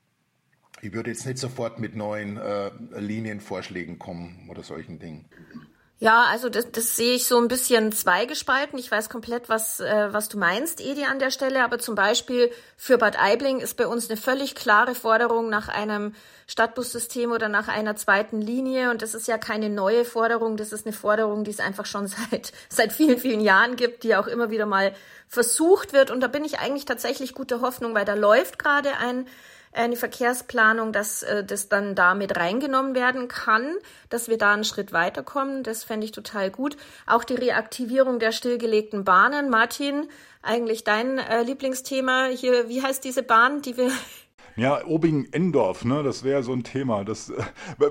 Ich 0.82 0.92
würde 0.92 1.10
jetzt 1.10 1.24
nicht 1.24 1.38
sofort 1.38 1.78
mit 1.78 1.96
neuen 1.96 2.36
äh, 2.36 2.70
Linienvorschlägen 2.98 3.98
kommen 3.98 4.46
oder 4.50 4.62
solchen 4.62 4.98
Dingen. 4.98 5.24
Ja, 6.02 6.24
also 6.24 6.48
das, 6.48 6.72
das 6.72 6.96
sehe 6.96 7.14
ich 7.14 7.26
so 7.26 7.38
ein 7.38 7.46
bisschen 7.46 7.92
zweigespalten. 7.92 8.76
Ich 8.76 8.90
weiß 8.90 9.08
komplett, 9.08 9.48
was, 9.48 9.78
äh, 9.78 10.08
was 10.10 10.28
du 10.28 10.36
meinst, 10.36 10.80
Edi, 10.80 11.04
an 11.04 11.20
der 11.20 11.30
Stelle. 11.30 11.62
Aber 11.62 11.78
zum 11.78 11.94
Beispiel 11.94 12.50
für 12.76 12.98
Bad 12.98 13.22
Aibling 13.22 13.60
ist 13.60 13.76
bei 13.76 13.86
uns 13.86 14.10
eine 14.10 14.16
völlig 14.16 14.56
klare 14.56 14.96
Forderung 14.96 15.48
nach 15.48 15.68
einem 15.68 16.16
Stadtbussystem 16.48 17.30
oder 17.30 17.48
nach 17.48 17.68
einer 17.68 17.94
zweiten 17.94 18.40
Linie. 18.40 18.90
Und 18.90 19.00
das 19.00 19.14
ist 19.14 19.28
ja 19.28 19.38
keine 19.38 19.70
neue 19.70 20.04
Forderung. 20.04 20.56
Das 20.56 20.72
ist 20.72 20.86
eine 20.86 20.92
Forderung, 20.92 21.44
die 21.44 21.52
es 21.52 21.60
einfach 21.60 21.86
schon 21.86 22.08
seit, 22.30 22.52
seit 22.68 22.92
vielen, 22.92 23.18
vielen 23.18 23.40
Jahren 23.40 23.76
gibt, 23.76 24.02
die 24.02 24.16
auch 24.16 24.26
immer 24.26 24.50
wieder 24.50 24.66
mal 24.66 24.96
versucht 25.28 25.92
wird. 25.92 26.10
Und 26.10 26.18
da 26.20 26.26
bin 26.26 26.44
ich 26.44 26.58
eigentlich 26.58 26.84
tatsächlich 26.84 27.32
guter 27.32 27.60
Hoffnung, 27.60 27.94
weil 27.94 28.04
da 28.04 28.14
läuft 28.14 28.58
gerade 28.58 28.96
ein 28.96 29.28
eine 29.72 29.96
Verkehrsplanung, 29.96 30.92
dass 30.92 31.22
äh, 31.22 31.44
das 31.44 31.68
dann 31.68 31.94
da 31.94 32.14
mit 32.14 32.36
reingenommen 32.36 32.94
werden 32.94 33.28
kann, 33.28 33.74
dass 34.10 34.28
wir 34.28 34.38
da 34.38 34.52
einen 34.52 34.64
Schritt 34.64 34.92
weiterkommen. 34.92 35.62
Das 35.62 35.84
fände 35.84 36.04
ich 36.04 36.12
total 36.12 36.50
gut. 36.50 36.76
Auch 37.06 37.24
die 37.24 37.34
Reaktivierung 37.34 38.18
der 38.18 38.32
stillgelegten 38.32 39.04
Bahnen. 39.04 39.48
Martin, 39.48 40.08
eigentlich 40.42 40.84
dein 40.84 41.18
äh, 41.18 41.42
Lieblingsthema 41.42 42.26
hier. 42.26 42.68
Wie 42.68 42.82
heißt 42.82 43.04
diese 43.04 43.22
Bahn, 43.22 43.62
die 43.62 43.76
wir 43.76 43.90
ja, 44.56 44.84
Obing-Endorf, 44.84 45.84
ne, 45.84 46.02
das 46.02 46.24
wäre 46.24 46.42
so 46.42 46.52
ein 46.52 46.62
Thema. 46.62 47.04
Das, 47.04 47.30
äh, 47.30 47.42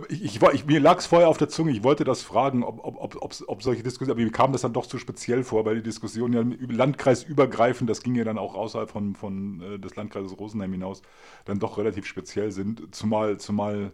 ich, 0.10 0.42
ich, 0.42 0.66
mir 0.66 0.80
lag 0.80 1.00
es 1.00 1.06
vorher 1.08 1.30
auf 1.30 1.38
der 1.38 1.50
Zunge, 1.50 1.72
ich 1.72 1.84
wollte 1.84 2.04
das 2.04 2.22
fragen, 2.22 2.64
ob, 2.64 2.86
ob, 2.86 3.02
ob, 3.02 3.16
ob, 3.22 3.34
ob 3.48 3.64
solche 3.64 3.84
Diskussionen, 3.84 4.18
aber 4.18 4.26
mir 4.26 4.32
kam 4.32 4.52
das 4.52 4.62
dann 4.62 4.74
doch 4.74 4.86
zu 4.86 4.98
speziell 4.98 5.44
vor, 5.44 5.66
weil 5.66 5.76
die 5.76 5.84
Diskussionen 5.84 6.58
ja 6.68 6.76
landkreisübergreifend, 6.76 7.90
das 7.90 8.04
ging 8.04 8.16
ja 8.16 8.24
dann 8.24 8.38
auch 8.38 8.56
außerhalb 8.56 8.90
von, 8.90 9.16
von 9.16 9.62
äh, 9.62 9.80
des 9.80 9.96
Landkreises 9.96 10.38
Rosenheim 10.40 10.72
hinaus, 10.72 11.02
dann 11.46 11.60
doch 11.60 11.78
relativ 11.78 12.06
speziell 12.06 12.52
sind, 12.52 12.94
zumal, 12.94 13.38
zumal 13.38 13.92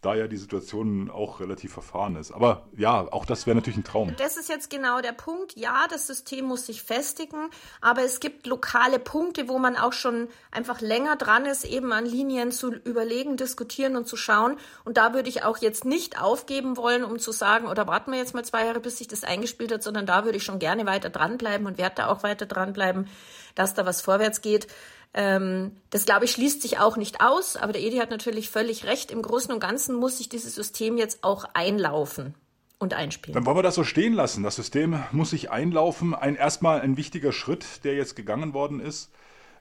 da 0.00 0.14
ja 0.14 0.28
die 0.28 0.38
Situation 0.38 1.10
auch 1.10 1.40
relativ 1.40 1.72
verfahren 1.72 2.16
ist. 2.16 2.32
Aber 2.32 2.66
ja, 2.76 3.06
auch 3.12 3.26
das 3.26 3.46
wäre 3.46 3.54
natürlich 3.54 3.78
ein 3.78 3.84
Traum. 3.84 4.14
Das 4.16 4.38
ist 4.38 4.48
jetzt 4.48 4.70
genau 4.70 5.02
der 5.02 5.12
Punkt. 5.12 5.56
Ja, 5.56 5.86
das 5.90 6.06
System 6.06 6.46
muss 6.46 6.66
sich 6.66 6.82
festigen, 6.82 7.50
aber 7.82 8.02
es 8.02 8.18
gibt 8.20 8.46
lokale 8.46 8.98
Punkte, 8.98 9.48
wo 9.48 9.58
man 9.58 9.76
auch 9.76 9.92
schon 9.92 10.28
einfach 10.50 10.80
länger 10.80 11.16
dran 11.16 11.44
ist, 11.44 11.64
eben 11.64 11.92
an 11.92 12.06
Linien 12.06 12.50
zu 12.50 12.72
überlegen, 12.72 13.36
diskutieren 13.36 13.94
und 13.96 14.06
zu 14.06 14.16
schauen. 14.16 14.56
Und 14.84 14.96
da 14.96 15.12
würde 15.12 15.28
ich 15.28 15.44
auch 15.44 15.58
jetzt 15.58 15.84
nicht 15.84 16.20
aufgeben 16.20 16.78
wollen, 16.78 17.04
um 17.04 17.18
zu 17.18 17.32
sagen, 17.32 17.66
oder 17.66 17.86
warten 17.86 18.12
wir 18.12 18.18
jetzt 18.18 18.34
mal 18.34 18.44
zwei 18.44 18.64
Jahre, 18.64 18.80
bis 18.80 18.96
sich 18.96 19.08
das 19.08 19.22
eingespielt 19.22 19.70
hat, 19.70 19.82
sondern 19.82 20.06
da 20.06 20.24
würde 20.24 20.38
ich 20.38 20.44
schon 20.44 20.58
gerne 20.58 20.86
weiter 20.86 21.10
dranbleiben 21.10 21.66
und 21.66 21.76
werde 21.76 21.96
da 21.96 22.06
auch 22.08 22.22
weiter 22.22 22.46
dranbleiben, 22.46 23.06
dass 23.54 23.74
da 23.74 23.84
was 23.84 24.00
vorwärts 24.00 24.40
geht. 24.40 24.66
Ähm, 25.12 25.72
das, 25.90 26.04
glaube 26.04 26.24
ich, 26.24 26.30
schließt 26.32 26.62
sich 26.62 26.78
auch 26.78 26.96
nicht 26.96 27.20
aus, 27.20 27.56
aber 27.56 27.72
der 27.72 27.82
Edi 27.82 27.96
hat 27.96 28.10
natürlich 28.10 28.48
völlig 28.48 28.84
recht. 28.84 29.10
Im 29.10 29.22
Großen 29.22 29.52
und 29.52 29.60
Ganzen 29.60 29.96
muss 29.96 30.18
sich 30.18 30.28
dieses 30.28 30.54
System 30.54 30.96
jetzt 30.96 31.24
auch 31.24 31.44
einlaufen 31.52 32.34
und 32.78 32.94
einspielen. 32.94 33.34
Dann 33.34 33.44
wollen 33.44 33.58
wir 33.58 33.62
das 33.62 33.74
so 33.74 33.84
stehen 33.84 34.14
lassen. 34.14 34.42
Das 34.42 34.56
System 34.56 35.02
muss 35.12 35.30
sich 35.30 35.50
einlaufen. 35.50 36.14
Ein 36.14 36.36
erstmal 36.36 36.80
ein 36.80 36.96
wichtiger 36.96 37.32
Schritt, 37.32 37.84
der 37.84 37.94
jetzt 37.94 38.14
gegangen 38.14 38.54
worden 38.54 38.80
ist. 38.80 39.10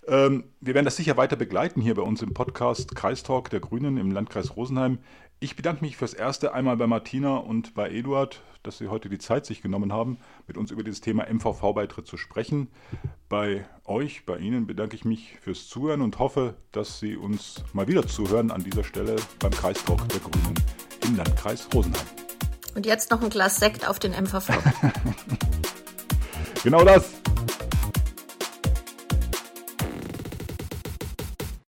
Ähm, 0.08 0.46
wir 0.62 0.74
werden 0.74 0.86
das 0.86 0.96
sicher 0.96 1.18
weiter 1.18 1.36
begleiten 1.36 1.82
hier 1.82 1.96
bei 1.96 2.02
uns 2.02 2.22
im 2.22 2.34
Podcast 2.34 2.96
Kreistalk 2.96 3.50
der 3.50 3.60
Grünen 3.60 3.98
im 3.98 4.12
Landkreis 4.12 4.56
Rosenheim. 4.56 5.00
Ich 5.42 5.56
bedanke 5.56 5.86
mich 5.86 5.96
fürs 5.96 6.14
Erste 6.14 6.54
einmal 6.54 6.76
bei 6.76 6.86
Martina 6.86 7.38
und 7.38 7.74
bei 7.74 7.90
Eduard, 7.90 8.42
dass 8.62 8.78
Sie 8.78 8.90
heute 8.90 9.08
die 9.08 9.20
Zeit 9.20 9.46
sich 9.46 9.62
genommen 9.62 9.94
haben, 9.94 10.20
mit 10.48 10.58
uns 10.58 10.70
über 10.70 10.84
dieses 10.84 11.00
Thema 11.00 11.28
MVV-Beitritt 11.32 12.08
zu 12.08 12.18
sprechen. 12.18 12.68
Bei 13.30 13.66
euch, 13.86 14.26
bei 14.26 14.38
Ihnen 14.38 14.68
bedanke 14.68 14.98
ich 14.98 15.06
mich 15.06 15.38
fürs 15.40 15.70
Zuhören 15.70 16.02
und 16.02 16.20
hoffe, 16.20 16.56
dass 16.74 17.00
Sie 17.00 17.16
uns 17.16 17.64
mal 17.72 17.88
wieder 17.88 18.06
zuhören 18.06 18.52
an 18.52 18.66
dieser 18.66 18.84
Stelle 18.84 19.16
beim 19.40 19.52
Kreistalk 19.52 20.10
der 20.10 20.20
Grünen 20.20 20.56
im 21.06 21.16
Landkreis 21.16 21.70
Rosenheim. 21.74 22.08
Und 22.76 22.86
jetzt 22.86 23.10
noch 23.10 23.22
ein 23.22 23.30
Glas 23.30 23.56
Sekt 23.56 23.88
auf 23.88 23.98
den 23.98 24.12
MVV. 24.12 24.50
genau 26.64 26.84
das. 26.84 27.14